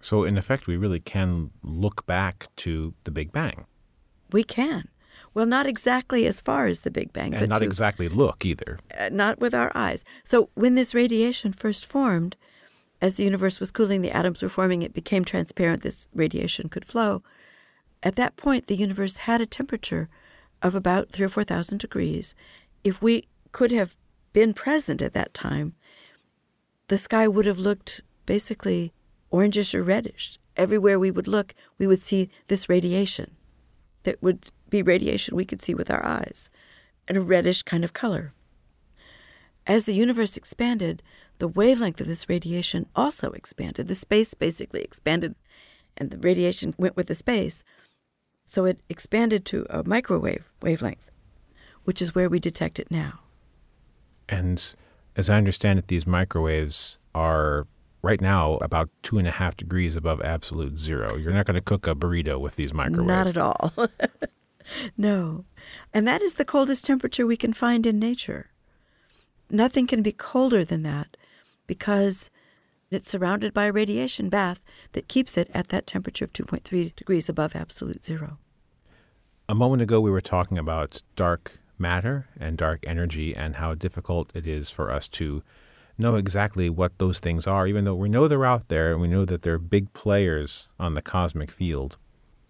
[0.00, 3.64] So, in effect, we really can look back to the Big Bang.
[4.32, 4.88] We can.
[5.32, 8.44] Well, not exactly as far as the Big Bang, and but not to, exactly look
[8.44, 8.78] either.
[8.98, 10.04] Uh, not with our eyes.
[10.22, 12.36] So, when this radiation first formed,
[13.04, 16.86] as the universe was cooling, the atoms were forming, it became transparent, this radiation could
[16.86, 17.22] flow.
[18.02, 20.08] At that point, the universe had a temperature
[20.62, 22.34] of about three or 4,000 degrees.
[22.82, 23.98] If we could have
[24.32, 25.74] been present at that time,
[26.88, 28.94] the sky would have looked basically
[29.30, 30.38] orangish or reddish.
[30.56, 33.32] Everywhere we would look, we would see this radiation
[34.04, 36.48] that would be radiation we could see with our eyes,
[37.06, 38.32] and a reddish kind of color.
[39.66, 41.02] As the universe expanded,
[41.38, 43.88] the wavelength of this radiation also expanded.
[43.88, 45.34] The space basically expanded,
[45.96, 47.64] and the radiation went with the space.
[48.46, 51.10] So it expanded to a microwave wavelength,
[51.84, 53.20] which is where we detect it now.
[54.28, 54.74] And
[55.16, 57.66] as I understand it, these microwaves are
[58.02, 61.16] right now about two and a half degrees above absolute zero.
[61.16, 63.08] You're not going to cook a burrito with these microwaves.
[63.08, 63.72] Not at all.
[64.96, 65.44] no.
[65.92, 68.50] And that is the coldest temperature we can find in nature.
[69.50, 71.16] Nothing can be colder than that
[71.66, 72.30] because
[72.90, 74.62] it's surrounded by a radiation bath
[74.92, 78.38] that keeps it at that temperature of 2.3 degrees above absolute zero.
[79.48, 84.30] A moment ago, we were talking about dark matter and dark energy and how difficult
[84.34, 85.42] it is for us to
[85.98, 89.08] know exactly what those things are, even though we know they're out there and we
[89.08, 91.96] know that they're big players on the cosmic field.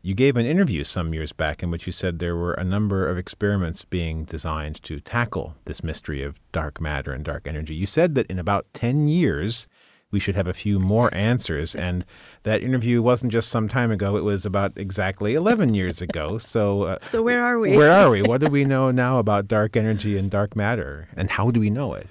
[0.07, 3.09] You gave an interview some years back in which you said there were a number
[3.09, 7.75] of experiments being designed to tackle this mystery of dark matter and dark energy.
[7.75, 9.67] You said that in about 10 years,
[10.11, 11.75] we should have a few more answers.
[11.75, 12.05] And
[12.43, 16.37] that interview wasn't just some time ago, it was about exactly 11 years ago.
[16.39, 17.75] So, uh, so where are we?
[17.75, 18.21] Where are we?
[18.21, 21.09] What do we know now about dark energy and dark matter?
[21.17, 22.09] And how do we know it?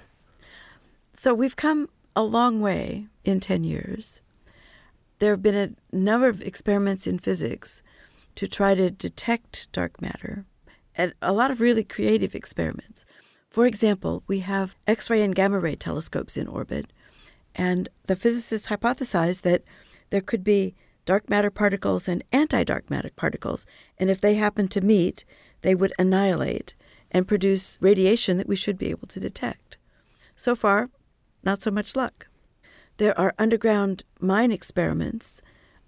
[1.12, 4.20] So, we've come a long way in 10 years
[5.18, 7.82] there have been a number of experiments in physics
[8.34, 10.44] to try to detect dark matter,
[10.94, 13.04] and a lot of really creative experiments.
[13.48, 16.92] For example, we have X ray and gamma ray telescopes in orbit,
[17.54, 19.62] and the physicists hypothesized that
[20.10, 23.66] there could be dark matter particles and anti dark matter particles,
[23.98, 25.24] and if they happen to meet,
[25.62, 26.74] they would annihilate
[27.10, 29.76] and produce radiation that we should be able to detect.
[30.34, 30.90] So far,
[31.44, 32.26] not so much luck.
[32.96, 35.42] There are underground mine experiments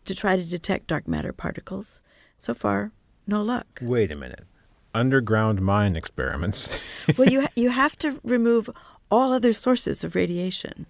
[0.07, 2.03] to try to detect dark matter particles.
[2.37, 2.93] So far,
[3.27, 3.79] no luck.
[3.81, 4.45] Wait a minute.
[4.95, 6.79] Underground mine experiments.
[7.19, 8.71] well, you you have to remove
[9.11, 10.87] all other sources of radiation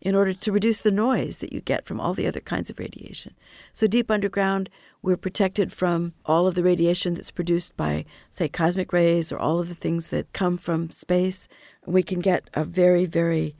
[0.00, 2.78] in order to reduce the noise that you get from all the other kinds of
[2.78, 3.34] radiation.
[3.72, 4.68] So deep underground,
[5.00, 9.60] we're protected from all of the radiation that's produced by, say, cosmic rays or all
[9.60, 11.46] of the things that come from space.
[11.86, 13.54] We can get a very, very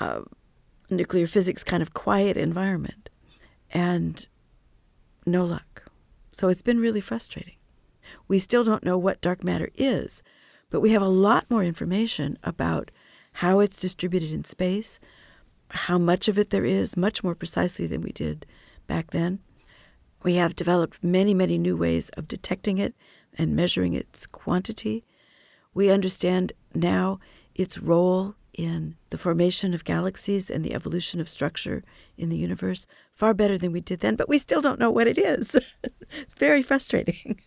[0.00, 0.22] uh,
[0.90, 3.10] nuclear physics kind of quiet environment
[3.70, 4.28] and
[5.26, 5.84] no luck.
[6.32, 7.56] So it's been really frustrating.
[8.28, 10.22] We still don't know what dark matter is,
[10.70, 12.90] but we have a lot more information about
[13.34, 15.00] how it's distributed in space,
[15.70, 18.46] how much of it there is, much more precisely than we did
[18.86, 19.40] back then.
[20.22, 22.94] We have developed many, many new ways of detecting it
[23.36, 25.04] and measuring its quantity.
[25.74, 27.18] We understand now
[27.54, 31.82] its role in the formation of galaxies and the evolution of structure
[32.16, 35.06] in the universe far better than we did then, but we still don't know what
[35.06, 35.54] it is.
[35.82, 37.40] it's very frustrating.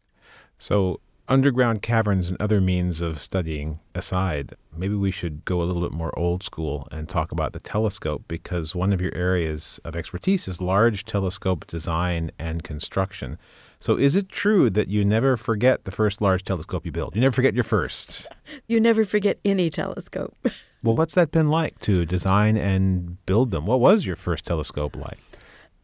[0.58, 5.82] so, underground caverns and other means of studying aside, maybe we should go a little
[5.82, 9.94] bit more old school and talk about the telescope because one of your areas of
[9.94, 13.38] expertise is large telescope design and construction.
[13.80, 17.14] So, is it true that you never forget the first large telescope you built?
[17.14, 18.26] You never forget your first.
[18.66, 20.34] You never forget any telescope.
[20.82, 23.66] well, what's that been like to design and build them?
[23.66, 25.18] What was your first telescope like?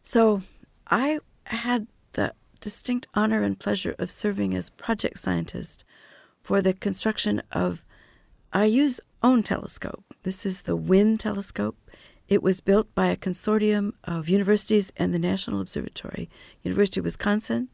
[0.01, 0.41] So,
[0.87, 5.85] I had the distinct honor and pleasure of serving as project scientist
[6.41, 7.85] for the construction of
[8.53, 10.03] IU's own telescope.
[10.23, 11.77] This is the WIYN telescope.
[12.27, 16.29] It was built by a consortium of universities and the National Observatory,
[16.63, 17.69] University of Wisconsin,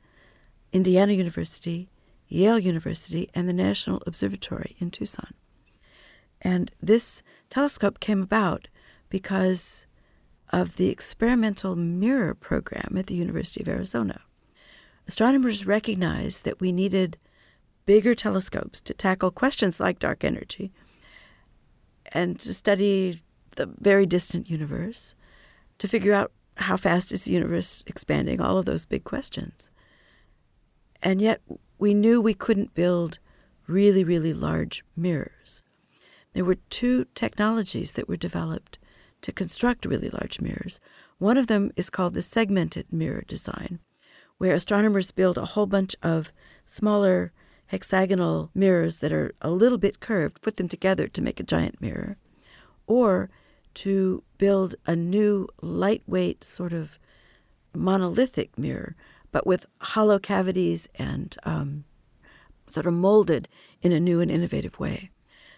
[0.73, 1.89] Indiana University,
[2.27, 5.33] Yale University, and the National Observatory in Tucson.
[6.41, 8.67] And this telescope came about
[9.09, 9.85] because
[10.49, 14.21] of the experimental mirror program at the University of Arizona.
[15.07, 17.17] Astronomers recognized that we needed
[17.85, 20.71] bigger telescopes to tackle questions like dark energy
[22.11, 23.21] and to study
[23.55, 25.15] the very distant universe,
[25.77, 29.69] to figure out how fast is the universe expanding, all of those big questions.
[31.01, 31.41] And yet
[31.77, 33.19] we knew we couldn't build
[33.67, 35.63] really, really large mirrors.
[36.33, 38.77] There were two technologies that were developed
[39.21, 40.79] to construct really large mirrors.
[41.17, 43.79] One of them is called the segmented mirror design,
[44.37, 46.31] where astronomers build a whole bunch of
[46.65, 47.31] smaller
[47.67, 51.79] hexagonal mirrors that are a little bit curved, put them together to make a giant
[51.79, 52.17] mirror,
[52.87, 53.29] or
[53.73, 56.99] to build a new lightweight sort of
[57.73, 58.95] monolithic mirror
[59.31, 61.83] but with hollow cavities and um,
[62.67, 63.47] sort of molded
[63.81, 65.11] in a new and innovative way.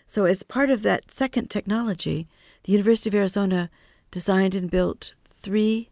[0.06, 2.28] So, as part of that second technology,
[2.64, 3.70] the University of Arizona
[4.12, 5.90] designed and built three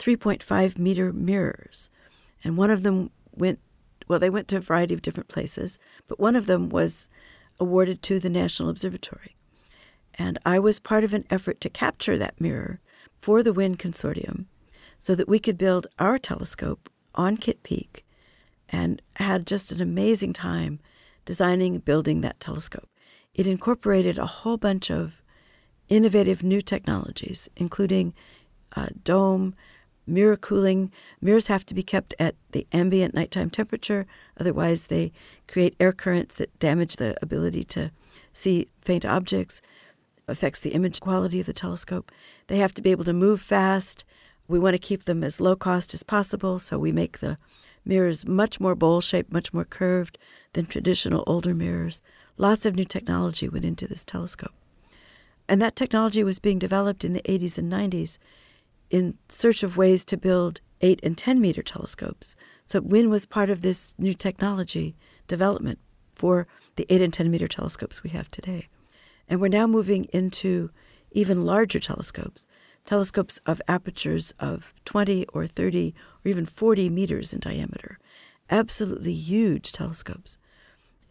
[0.00, 1.90] 3.5 meter mirrors.
[2.42, 3.60] And one of them went,
[4.08, 7.10] well, they went to a variety of different places, but one of them was
[7.60, 9.36] awarded to the National Observatory.
[10.14, 12.80] And I was part of an effort to capture that mirror
[13.20, 14.46] for the WIYN Consortium
[14.98, 18.04] so that we could build our telescope on Kitt Peak
[18.68, 20.80] and had just an amazing time
[21.24, 22.88] designing and building that telescope.
[23.34, 25.22] It incorporated a whole bunch of
[25.88, 28.14] innovative new technologies, including
[28.76, 29.54] uh, dome,
[30.06, 30.90] mirror cooling.
[31.20, 34.06] Mirrors have to be kept at the ambient nighttime temperature,
[34.38, 35.12] otherwise, they
[35.48, 37.90] create air currents that damage the ability to
[38.32, 39.60] see faint objects,
[40.28, 42.12] affects the image quality of the telescope.
[42.46, 44.04] They have to be able to move fast
[44.50, 47.38] we want to keep them as low cost as possible, so we make the
[47.84, 50.18] Mirrors much more bowl shaped, much more curved
[50.52, 52.02] than traditional older mirrors.
[52.36, 54.52] Lots of new technology went into this telescope.
[55.48, 58.18] And that technology was being developed in the 80s and 90s
[58.90, 62.36] in search of ways to build 8 and 10 meter telescopes.
[62.64, 64.94] So WIYN was part of this new technology
[65.26, 65.78] development
[66.12, 66.46] for
[66.76, 68.68] the 8 and 10 meter telescopes we have today.
[69.28, 70.70] And we're now moving into
[71.12, 72.46] even larger telescopes,
[72.84, 77.98] telescopes of apertures of 20 or 30 or even 40 meters in diameter.
[78.50, 80.38] Absolutely huge telescopes.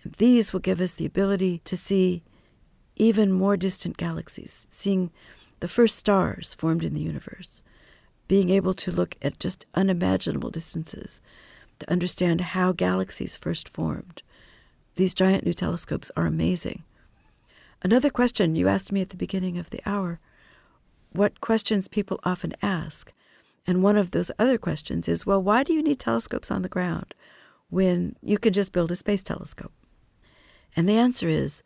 [0.04, 2.24] And these will give us the ability to see
[2.96, 5.12] even more distant galaxies, seeing
[5.62, 7.64] the first stars formed in the universe,
[8.28, 11.22] being able to look at just unimaginable distances,
[11.80, 14.22] to understand how galaxies first formed.
[14.96, 16.84] These giant new telescopes are amazing.
[17.82, 20.20] Another question you asked me at the beginning of the hour
[21.12, 23.12] what questions people often ask.
[23.68, 26.70] And one of those other questions is well, why do you need telescopes on the
[26.70, 27.14] ground
[27.70, 29.74] when you can just build a space telescope?
[30.76, 31.64] And the answer is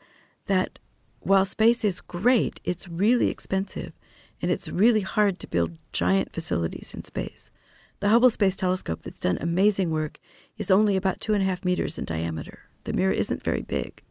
[0.47, 0.79] that
[1.19, 3.93] while space is great, it's really expensive
[4.41, 7.49] and it's really hard to build giant facilities in space.
[8.01, 10.19] The Hubble Space Telescope, that's done amazing work,
[10.57, 12.59] is only about two and a half meters in diameter.
[12.83, 14.03] The mirror isn't very big.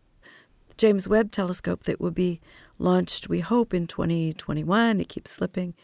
[0.68, 2.40] The James Webb Telescope, that will be
[2.82, 5.74] launched, we hope, in 2021, it keeps slipping,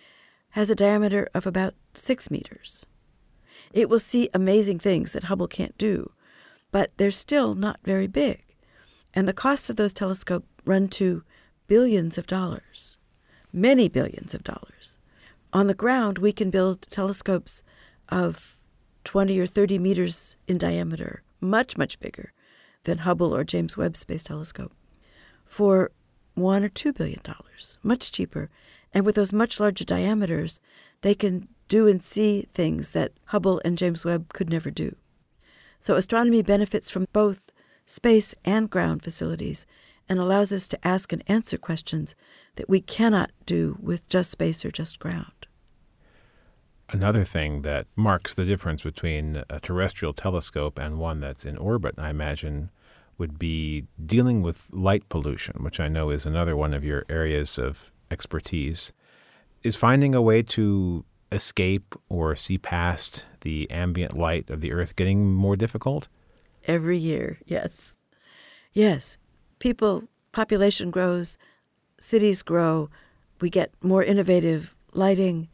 [0.51, 2.87] has a diameter of about six meters.
[3.73, 6.13] It will see amazing things that Hubble can't do,
[6.71, 8.45] but they're still not very big.
[9.15, 11.23] And the costs of those telescopes run to
[11.67, 12.99] billions of dollars
[13.53, 14.99] many billions of dollars.
[15.53, 17.63] On the ground, we can build telescopes
[18.09, 18.59] of
[19.05, 22.33] 20 or 30 meters in diameter, much, much bigger
[22.85, 24.73] than Hubble or James Webb Space Telescope,
[25.47, 25.91] for
[26.41, 28.51] one or two billion dollars, much cheaper.
[28.93, 30.61] And with those much larger diameters,
[31.03, 34.97] they can do and see things that Hubble and James Webb could never do.
[35.81, 37.51] So astronomy benefits from both
[37.85, 39.67] space and ground facilities
[40.09, 42.15] and allows us to ask and answer questions
[42.57, 45.47] that we cannot do with just space or just ground.
[46.91, 51.95] Another thing that marks the difference between a terrestrial telescope and one that's in orbit,
[51.99, 52.71] I imagine,
[53.19, 57.59] would be dealing with light pollution, which I know is another one of your areas
[57.59, 58.93] of expertise.
[59.63, 64.97] Is finding a way to escape or see past the ambient light of the Earth
[64.97, 66.09] getting more difficult?
[66.67, 67.95] Every year, yes.
[68.73, 69.19] Yes,
[69.59, 71.37] people population grows,
[72.01, 72.89] cities grow,
[73.41, 75.49] we get more innovative lighting,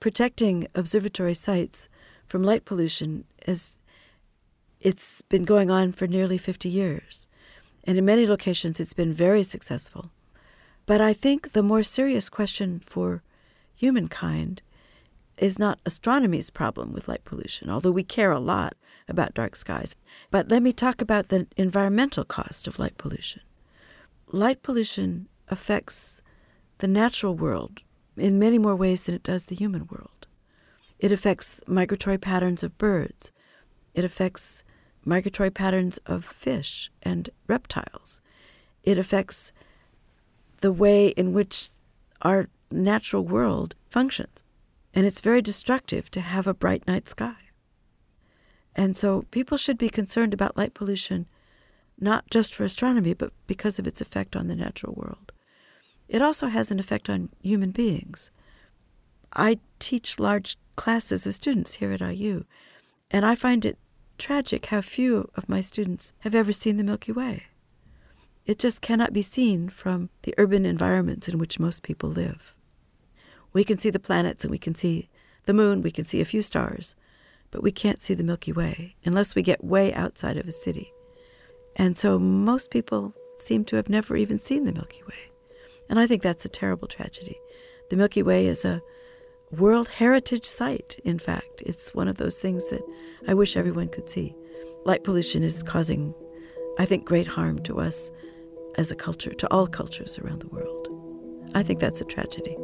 [0.00, 1.88] protecting observatory sites
[2.26, 3.78] from light pollution as
[4.82, 7.26] it's been going on for nearly 50 years.
[7.84, 10.10] And in many locations, it's been very successful.
[10.86, 13.22] But I think the more serious question for
[13.74, 14.60] humankind
[15.38, 18.74] is not astronomy's problem with light pollution, although we care a lot
[19.08, 19.96] about dark skies.
[20.30, 23.42] But let me talk about the environmental cost of light pollution.
[24.28, 26.22] Light pollution affects
[26.78, 27.82] the natural world
[28.16, 30.26] in many more ways than it does the human world.
[30.98, 33.32] It affects migratory patterns of birds.
[33.94, 34.64] It affects
[35.04, 38.20] migratory patterns of fish and reptiles.
[38.82, 39.52] It affects
[40.60, 41.70] the way in which
[42.22, 44.44] our natural world functions.
[44.94, 47.36] And it's very destructive to have a bright night sky.
[48.74, 51.26] And so people should be concerned about light pollution,
[52.00, 55.32] not just for astronomy, but because of its effect on the natural world.
[56.08, 58.30] It also has an effect on human beings.
[59.34, 62.44] I teach large classes of students here at IU,
[63.10, 63.78] and I find it
[64.22, 67.46] tragic how few of my students have ever seen the Milky Way.
[68.46, 72.54] It just cannot be seen from the urban environments in which most people live.
[73.52, 75.08] We can see the planets and we can see
[75.46, 76.94] the moon, we can see a few stars,
[77.50, 80.92] but we can't see the Milky Way unless we get way outside of a city.
[81.74, 85.32] And so most people seem to have never even seen the Milky Way.
[85.90, 87.40] And I think that's a terrible tragedy.
[87.90, 88.82] The Milky Way is a
[89.58, 91.62] World Heritage Site, in fact.
[91.66, 92.80] It's one of those things that
[93.28, 94.34] I wish everyone could see.
[94.86, 96.14] Light pollution is causing,
[96.78, 98.10] I think, great harm to us
[98.76, 100.88] as a culture, to all cultures around the world.
[101.54, 102.56] I think that's a tragedy.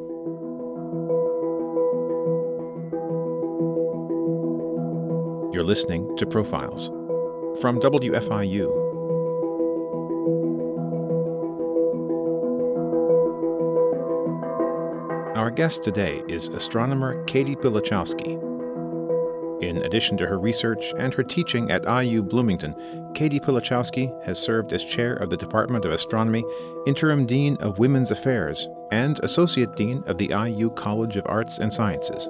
[5.53, 6.89] You're listening to Profiles
[7.61, 8.88] from WFIU.
[15.49, 18.35] Our guest today is astronomer Caty Pilachowski.
[19.63, 22.75] In addition to her research and her teaching at IU Bloomington,
[23.15, 26.45] Caty Pilachowski has served as chair of the Department of Astronomy,
[26.87, 31.73] interim dean of Women's Affairs, and associate dean of the IU College of Arts and
[31.73, 32.29] Sciences.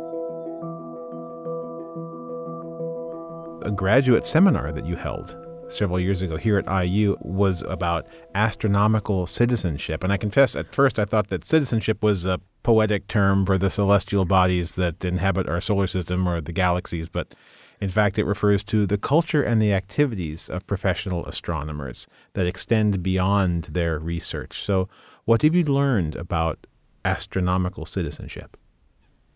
[3.62, 5.36] a graduate seminar that you held
[5.68, 10.02] several years ago here at IU was about astronomical citizenship.
[10.02, 13.70] And I confess, at first, I thought that citizenship was a poetic term for the
[13.70, 17.34] celestial bodies that inhabit our solar system or the galaxies, but
[17.80, 23.02] in fact, it refers to the culture and the activities of professional astronomers that extend
[23.02, 24.60] beyond their research.
[24.62, 24.86] So,
[25.24, 26.66] what have you learned about
[27.06, 28.54] astronomical citizenship?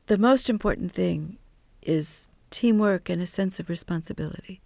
[0.08, 1.38] The most important thing
[1.80, 4.60] is teamwork and a sense of responsibility.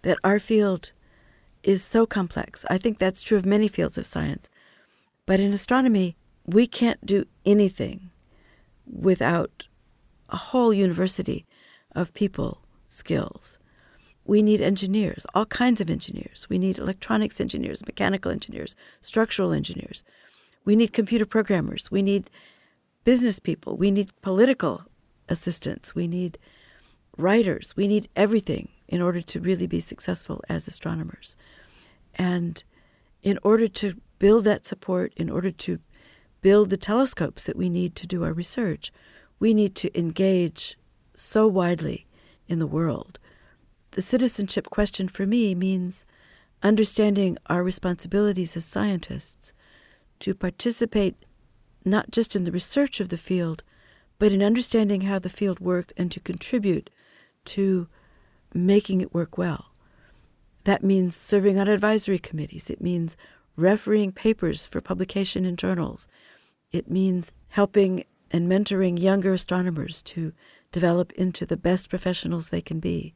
[0.00, 0.92] That our field
[1.62, 2.64] is so complex.
[2.70, 4.48] I think that's true of many fields of science.
[5.26, 6.16] But in astronomy,
[6.46, 8.10] we can't do anything
[8.86, 9.66] without
[10.28, 11.46] a whole university
[11.92, 13.58] of people skills.
[14.24, 16.46] We need engineers, all kinds of engineers.
[16.48, 20.02] We need electronics engineers, mechanical engineers, structural engineers.
[20.64, 21.90] We need computer programmers.
[21.90, 22.30] We need
[23.04, 23.76] business people.
[23.76, 24.82] We need political
[25.28, 25.94] assistants.
[25.94, 26.38] We need
[27.18, 27.74] writers.
[27.76, 31.36] We need everything in order to really be successful as astronomers.
[32.14, 32.62] And
[33.22, 35.78] in order to build that support, in order to
[36.44, 38.92] build the telescopes that we need to do our research,
[39.40, 40.76] we need to engage
[41.14, 42.06] so widely
[42.46, 43.18] in the world.
[43.92, 46.04] The citizenship question for me means
[46.62, 49.54] understanding our responsibilities as scientists
[50.20, 51.16] to participate
[51.82, 53.62] not just in the research of the field,
[54.18, 56.90] but in understanding how the field works and to contribute
[57.46, 57.88] to
[58.52, 59.72] making it work well.
[60.64, 62.68] That means serving on advisory committees.
[62.68, 63.16] It means
[63.56, 66.06] refereeing papers for publication in journals.
[66.74, 70.32] It means helping and mentoring younger astronomers to
[70.72, 73.14] develop into the best professionals they can be.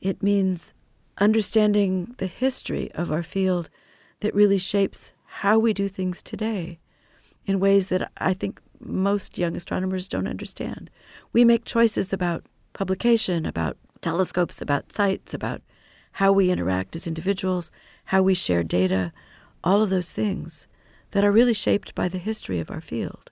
[0.00, 0.74] It means
[1.16, 3.70] understanding the history of our field
[4.18, 6.80] that really shapes how we do things today
[7.46, 10.90] in ways that I think most young astronomers don't understand.
[11.32, 15.62] We make choices about publication, about telescopes, about sites, about
[16.14, 17.70] how we interact as individuals,
[18.06, 19.12] how we share data,
[19.62, 20.66] all of those things
[21.10, 23.30] that are really shaped by the history of our field.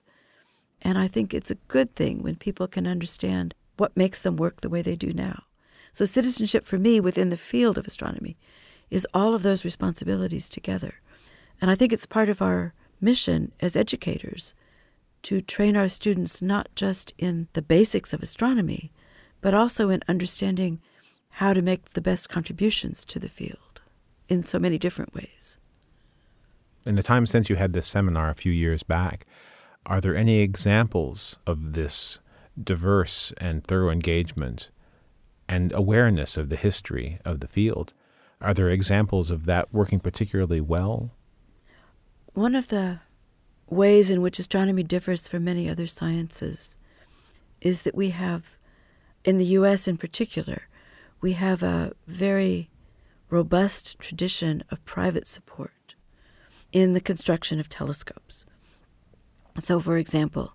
[0.81, 4.61] And I think it's a good thing when people can understand what makes them work
[4.61, 5.43] the way they do now.
[5.93, 8.37] So, citizenship for me within the field of astronomy
[8.89, 11.01] is all of those responsibilities together.
[11.61, 14.55] And I think it's part of our mission as educators
[15.23, 18.91] to train our students not just in the basics of astronomy,
[19.41, 20.79] but also in understanding
[21.33, 23.81] how to make the best contributions to the field
[24.27, 25.58] in so many different ways.
[26.89, 29.27] In the time since you had this seminar a few years back,
[29.85, 32.17] are there any examples of this
[32.59, 34.71] diverse and thorough engagement
[35.47, 37.93] and awareness of the history of the field?
[38.41, 41.11] Are there examples of that working particularly well?
[42.33, 43.01] One of the
[43.67, 46.75] ways in which astronomy differs from many other sciences
[47.61, 48.57] is that we have,
[49.23, 49.87] in the U.S.
[49.87, 50.63] in particular,
[51.21, 52.71] we have a very
[53.29, 55.73] robust tradition of private support
[56.71, 58.45] in the construction of telescopes.
[59.59, 60.53] So, for example,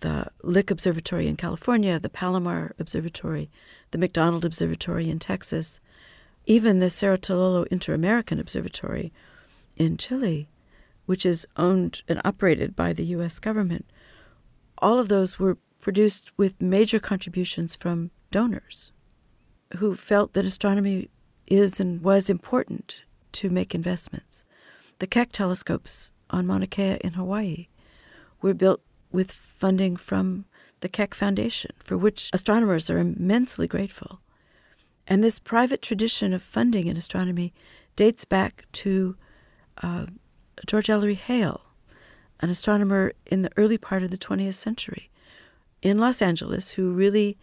[0.00, 3.50] the Lick Observatory in California, the Palomar Observatory,
[3.90, 5.80] the McDonald Observatory in Texas,
[6.46, 9.12] even the Cerro Tololo Inter American Observatory
[9.76, 10.48] in Chile,
[11.06, 13.38] which is owned and operated by the U.S.
[13.38, 13.86] government.
[14.78, 18.92] All of those were produced with major contributions from donors
[19.76, 21.10] who felt that astronomy
[21.46, 23.02] is and was important
[23.32, 24.44] to make investments.
[25.00, 27.68] The Keck telescopes on Mauna Kea in Hawaii
[28.42, 30.44] were built with funding from
[30.80, 34.20] the Keck Foundation, for which astronomers are immensely grateful.
[35.06, 37.54] And this private tradition of funding in astronomy
[37.96, 39.16] dates back to
[39.82, 40.04] uh,
[40.66, 41.62] George Ellery Hale,
[42.40, 45.10] an astronomer in the early part of the 20th century
[45.80, 47.38] in Los Angeles who really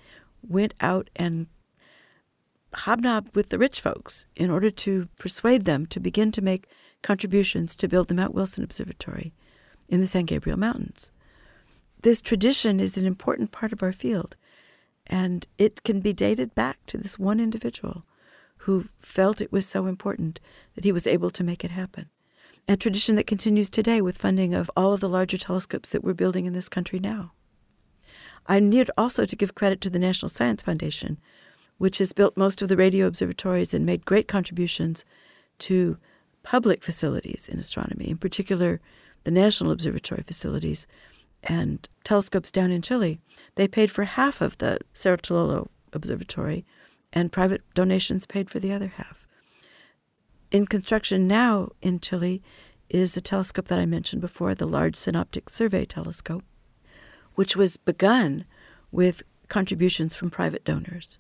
[0.48, 1.48] went out and
[2.76, 6.68] hobnobbed with the rich folks in order to persuade them to begin to make
[7.02, 9.34] contributions to build the Mount Wilson Observatory
[9.88, 11.12] in the San Gabriel Mountains
[12.02, 14.36] this tradition is an important part of our field,
[15.08, 18.06] and it can be dated back to this one individual
[18.60, 20.40] who felt it was so important
[20.76, 22.10] that he was able to make it happen.
[22.68, 26.14] A tradition that continues today with funding of all of the larger telescopes that we're
[26.14, 27.32] building in this country now.
[28.46, 31.18] I need also to give credit to the National Science Foundation,
[31.78, 35.06] which has built most of the radio observatories and made great contributions
[35.60, 35.98] to
[36.48, 38.80] public facilities in astronomy, in particular
[39.26, 40.88] the National Observatory facilities,
[41.44, 43.20] and telescopes down in Chile.
[43.56, 46.66] They paid for half of the Cerro Tololo Observatory,
[47.12, 49.28] and private donations paid for the other half.
[50.50, 52.42] In construction now in Chile
[52.90, 56.46] is the telescope that I mentioned before, the Large Synoptic Survey Telescope,
[57.36, 58.46] which was begun
[58.90, 61.20] with contributions from private donors.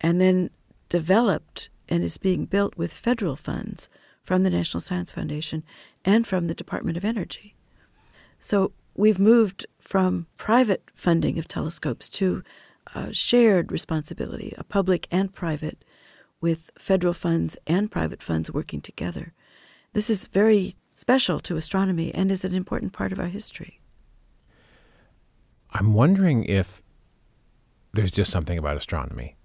[0.00, 0.50] And then
[0.88, 3.88] developed and is being built with federal funds
[4.28, 5.64] from the National Science Foundation
[6.04, 7.54] and from the Department of Energy.
[8.38, 12.42] So we've moved from private funding of telescopes to
[12.94, 15.82] uh, shared responsibility, a public and private,
[16.42, 19.32] with federal funds and private funds working together.
[19.94, 23.80] This is very special to astronomy and is an important part of our history.
[25.70, 26.82] I'm wondering if
[27.94, 29.36] there's just something about astronomy.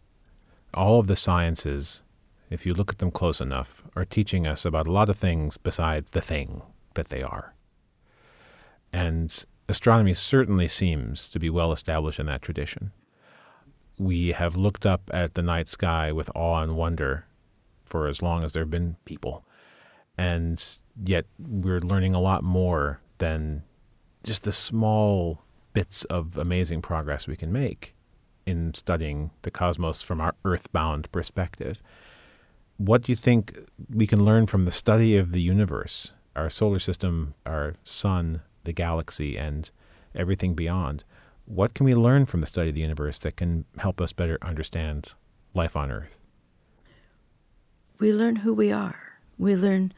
[0.74, 2.04] All of the sciences,
[2.50, 5.58] if you look at them close enough, are teaching us about a lot of things
[5.58, 6.62] besides the thing
[6.94, 7.54] that they are.
[8.92, 12.92] And astronomy certainly seems to be well established in that tradition.
[13.98, 17.26] We have looked up at the night sky with awe and wonder
[17.86, 19.46] for as long as there have been people.
[20.18, 20.64] And
[21.04, 23.64] yet we're learning a lot more than
[24.24, 25.42] just the small
[25.74, 27.96] bits of amazing progress we can make
[28.46, 31.82] in studying the cosmos from our earthbound perspective.
[32.86, 33.58] What do you think
[33.90, 38.74] we can learn from the study of the universe, our solar system, our sun, the
[38.74, 39.72] galaxy, and
[40.14, 41.06] everything beyond?
[41.46, 44.38] What can we learn from the study of the universe that can help us better
[44.42, 45.14] understand
[45.54, 46.18] life on Earth?
[48.00, 49.14] We learn who we are.
[49.38, 49.94] We learn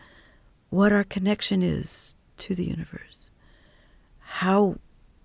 [0.69, 3.31] what our connection is to the universe,
[4.19, 4.75] how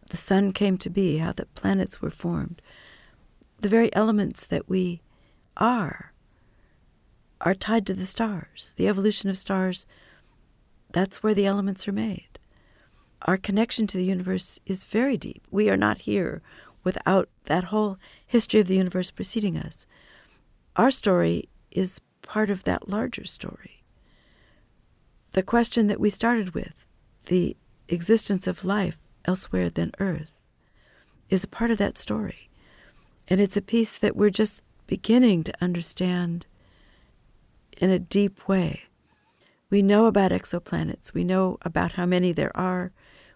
[0.08, 2.62] the sun came to be, how the planets were formed,
[3.58, 5.02] the very elements that we
[5.58, 6.10] are
[7.40, 8.74] are tied to the stars.
[8.76, 9.86] The evolution of stars,
[10.92, 12.38] that's where the elements are made.
[13.22, 15.46] Our connection to the universe is very deep.
[15.50, 16.42] We are not here
[16.84, 19.86] without that whole history of the universe preceding us.
[20.76, 23.82] Our story is part of that larger story.
[25.32, 26.86] The question that we started with,
[27.26, 27.56] the
[27.88, 30.32] existence of life elsewhere than Earth,
[31.28, 32.48] is a part of that story.
[33.28, 36.46] And it's a piece that we're just beginning to understand
[37.80, 38.82] in a deep way.
[39.70, 41.12] We know about exoplanets.
[41.12, 42.92] We know about how many there are.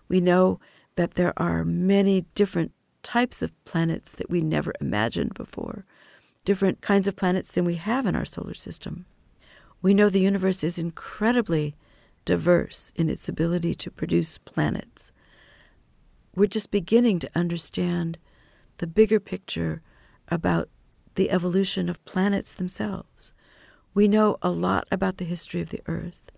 [0.08, 0.60] We know
[0.96, 2.72] that there are many different
[3.02, 5.84] types of planets that we never imagined before,
[6.44, 9.06] different kinds of planets than we have in our solar system.
[9.82, 11.74] We know the universe is incredibly
[12.24, 15.12] diverse in its ability to produce planets.
[16.34, 18.18] We're just beginning to understand
[18.78, 19.82] the bigger picture
[20.28, 20.68] about
[21.14, 23.34] the evolution of planets themselves.
[23.94, 26.32] We know a lot about the history of the Earth.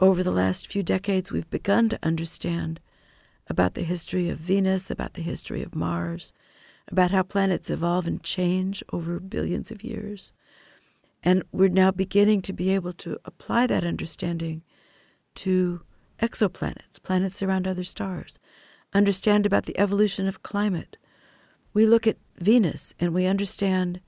[0.00, 2.80] Over the last few decades, we've begun to understand
[3.46, 6.32] about the history of Venus, about the history of Mars,
[6.90, 10.32] about how planets evolve and change over billions of years.
[11.22, 14.62] And we're now beginning to be able to apply that understanding
[15.36, 15.82] to
[16.22, 18.38] exoplanets, planets around other stars,
[18.94, 20.96] understand about the evolution of climate,
[21.74, 24.00] we look at Venus and we understand,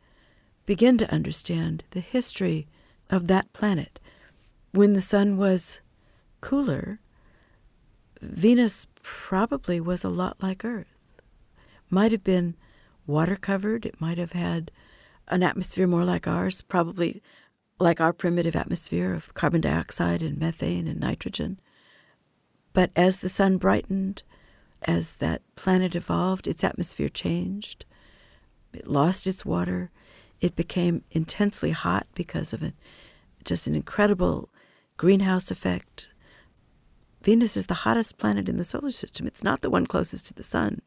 [0.70, 2.68] begin to understand the history
[3.10, 3.98] of that planet.
[4.70, 5.80] When the sun was
[6.40, 7.00] cooler,
[8.22, 10.94] Venus probably was a lot like Earth.
[11.90, 12.54] Might have been
[13.04, 14.70] water covered, it might have had
[15.26, 17.20] an atmosphere more like ours, probably
[17.80, 21.58] like our primitive atmosphere of carbon dioxide and methane and nitrogen.
[22.72, 24.22] But as the sun brightened,
[24.82, 27.86] as that planet evolved, its atmosphere changed.
[28.72, 29.90] It lost its water.
[30.40, 32.72] It became intensely hot because of
[33.44, 34.48] just an incredible
[34.96, 36.08] greenhouse effect.
[37.22, 39.26] Venus is the hottest planet in the solar system.
[39.26, 40.80] It's not the one closest to the sun,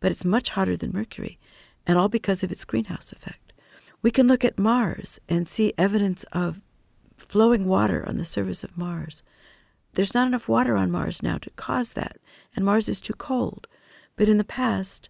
[0.00, 1.38] but it's much hotter than Mercury,
[1.86, 3.52] and all because of its greenhouse effect.
[4.02, 6.60] We can look at Mars and see evidence of
[7.16, 9.22] flowing water on the surface of Mars.
[9.94, 12.18] There's not enough water on Mars now to cause that,
[12.54, 13.66] and Mars is too cold.
[14.16, 15.08] But in the past,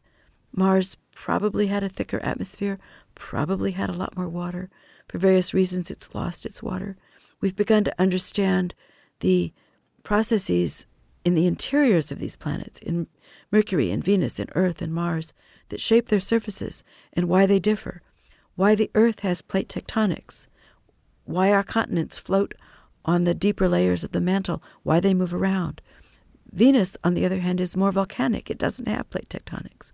[0.55, 2.79] Mars probably had a thicker atmosphere,
[3.23, 4.69] probably had a lot more water.
[5.09, 6.97] For various reasons, it's lost its water.
[7.41, 8.75] We've begun to understand
[9.21, 9.53] the
[10.03, 10.87] processes
[11.25, 13.07] in the interiors of these planets, in
[13.53, 15.33] Mercury and Venus and Earth and Mars,
[15.69, 18.03] that shape their surfaces and why they differ,
[18.57, 20.49] why the Earth has plate tectonics,
[21.25, 22.55] why our continents float
[23.05, 25.81] on the deeper layers of the mantle, why they move around.
[26.51, 28.51] Venus, on the other hand, is more volcanic.
[28.51, 29.93] It doesn't have plate tectonics.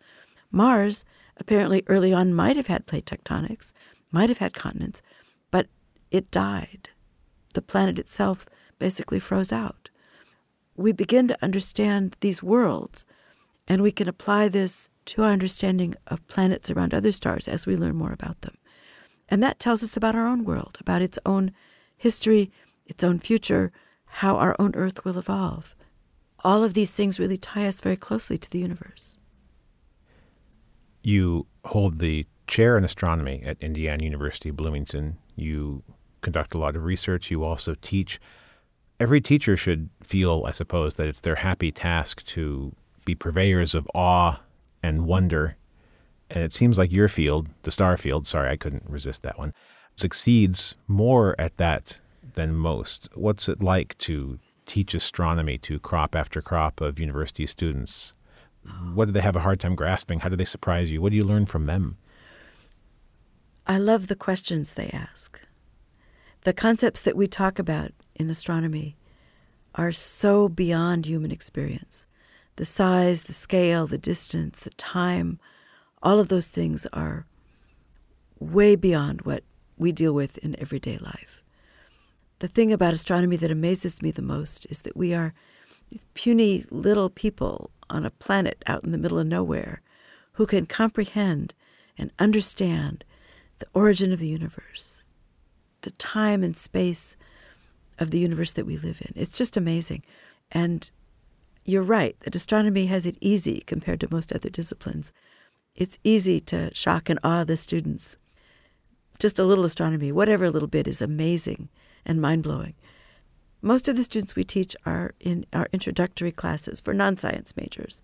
[0.51, 1.05] Mars,
[1.39, 3.72] apparently early on, might have had plate tectonics,
[4.11, 5.03] might have had continents,
[5.51, 5.68] but
[6.11, 6.91] it died.
[7.55, 8.47] The planet itself
[8.78, 9.91] basically froze out.
[10.76, 13.05] We begin to understand these worlds,
[13.66, 17.76] and we can apply this to our understanding of planets around other stars as we
[17.76, 18.57] learn more about them.
[19.28, 21.53] And that tells us about our own world, about its own
[21.97, 22.53] history
[22.89, 23.70] its own future,
[24.07, 25.76] how our own Earth will evolve.
[26.43, 29.18] All of these things really tie us very closely to the universe.
[31.03, 35.18] You hold the chair in astronomy at Indiana University Bloomington.
[35.36, 35.82] You
[36.20, 37.30] conduct a lot of research.
[37.30, 38.18] You also teach.
[39.01, 42.74] Every teacher should feel, I suppose, that it's their happy task to
[43.05, 44.40] be purveyors of awe
[44.82, 45.57] and wonder.
[46.30, 49.55] And it seems like your field, the star field, sorry, I couldn't resist that one,
[49.96, 52.01] succeeds more at that
[52.34, 53.09] than most.
[53.14, 58.14] What's it like to teach astronomy to crop after crop of university students?
[58.95, 60.21] What do they have a hard time grasping?
[60.21, 61.01] How do they surprise you?
[61.01, 61.97] What do you learn from them?
[63.66, 65.41] I love the questions they ask.
[66.45, 68.97] The concepts that we talk about in astronomy
[69.75, 72.07] are so beyond human experience.
[72.57, 75.39] The size, the scale, the distance, the time,
[76.03, 77.27] all of those things are
[78.41, 79.45] way beyond what
[79.77, 81.43] we deal with in everyday life.
[82.41, 85.35] The thing about astronomy that amazes me the most is that we are
[85.91, 89.80] these puny little people on a planet out in the middle of nowhere
[90.32, 91.55] who can comprehend
[91.97, 93.05] and understand
[93.59, 95.05] the origin of the universe,
[95.82, 97.16] the time and space
[97.99, 99.12] of the universe that we live in.
[99.16, 100.05] It's just amazing.
[100.53, 100.91] And
[101.64, 105.12] you're right that astronomy has it easy compared to most other disciplines.
[105.74, 108.16] It's easy to shock and awe the students.
[109.18, 111.68] Just a little astronomy, whatever little bit, is amazing
[112.07, 112.74] and mind blowing.
[113.61, 118.03] Most of the students we teach are in our introductory classes for non science majors.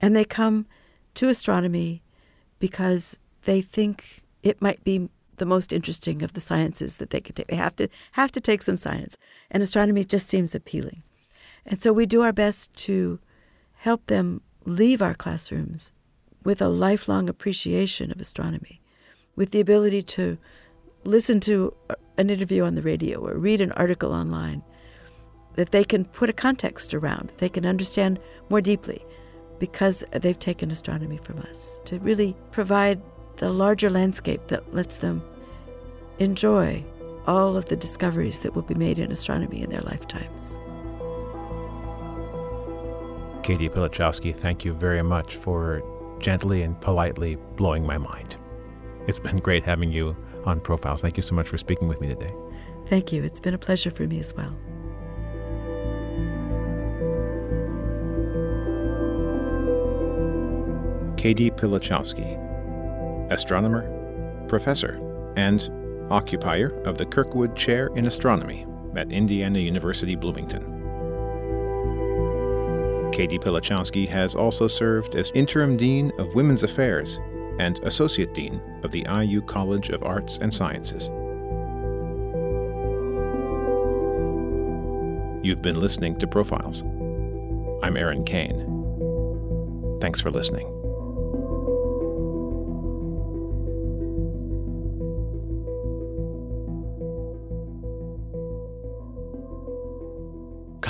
[0.00, 0.66] And they come
[1.14, 2.02] to astronomy
[2.58, 7.36] because they think it might be the most interesting of the sciences that they could
[7.36, 7.48] take.
[7.48, 9.16] They have to have to take some science,
[9.50, 11.02] and astronomy just seems appealing.
[11.66, 13.18] And so we do our best to
[13.74, 15.92] help them leave our classrooms
[16.44, 18.80] with a lifelong appreciation of astronomy,
[19.34, 20.38] with the ability to
[21.04, 21.74] listen to
[22.16, 24.62] an interview on the radio or read an article online
[25.54, 29.04] that they can put a context around, they can understand more deeply
[29.58, 33.00] because they've taken astronomy from us, to really provide
[33.36, 35.22] the larger landscape that lets them
[36.18, 36.84] enjoy
[37.26, 40.58] all of the discoveries that will be made in astronomy in their lifetimes.
[43.42, 45.82] Caty Pilachowski, thank you very much for
[46.18, 48.36] gently and politely blowing my mind.
[49.06, 51.02] It's been great having you on Profiles.
[51.02, 52.32] Thank you so much for speaking with me today.
[52.86, 53.22] Thank you.
[53.22, 54.54] It's been a pleasure for me as well.
[61.24, 62.36] Caty Pilachowski,
[63.32, 63.88] astronomer,
[64.46, 65.00] professor,
[65.38, 65.70] and
[66.10, 70.62] occupier of the Kirkwood Chair in Astronomy at Indiana University Bloomington.
[73.14, 77.18] Caty Pilachowski has also served as interim dean of Women's Affairs
[77.58, 81.08] and associate dean of the IU College of Arts and Sciences.
[85.42, 86.82] You've been listening to Profiles.
[87.82, 88.58] I'm Aaron Cain.
[90.02, 90.83] Thanks for listening.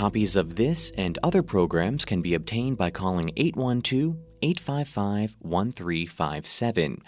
[0.04, 6.98] Copies of this and other programs can be obtained by calling 812 855 1357.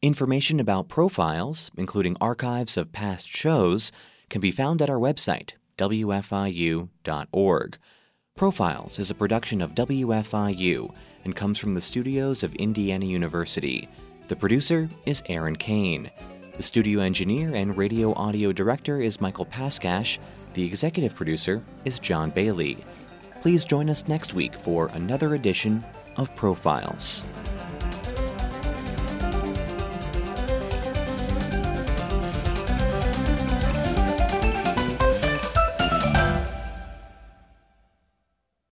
[0.00, 3.92] Information about profiles, including archives of past shows,
[4.30, 6.88] can be found at our website, wfiu.org.
[8.34, 10.94] Profiles is a production of WFIU
[11.26, 13.90] and comes from the studios of Indiana University.
[14.28, 16.10] The producer is Aaron Cain.
[16.56, 20.18] The studio engineer and radio audio director is Michael Paskash.
[20.58, 22.78] The executive producer is John Bailey.
[23.42, 25.84] Please join us next week for another edition
[26.16, 27.22] of Profiles.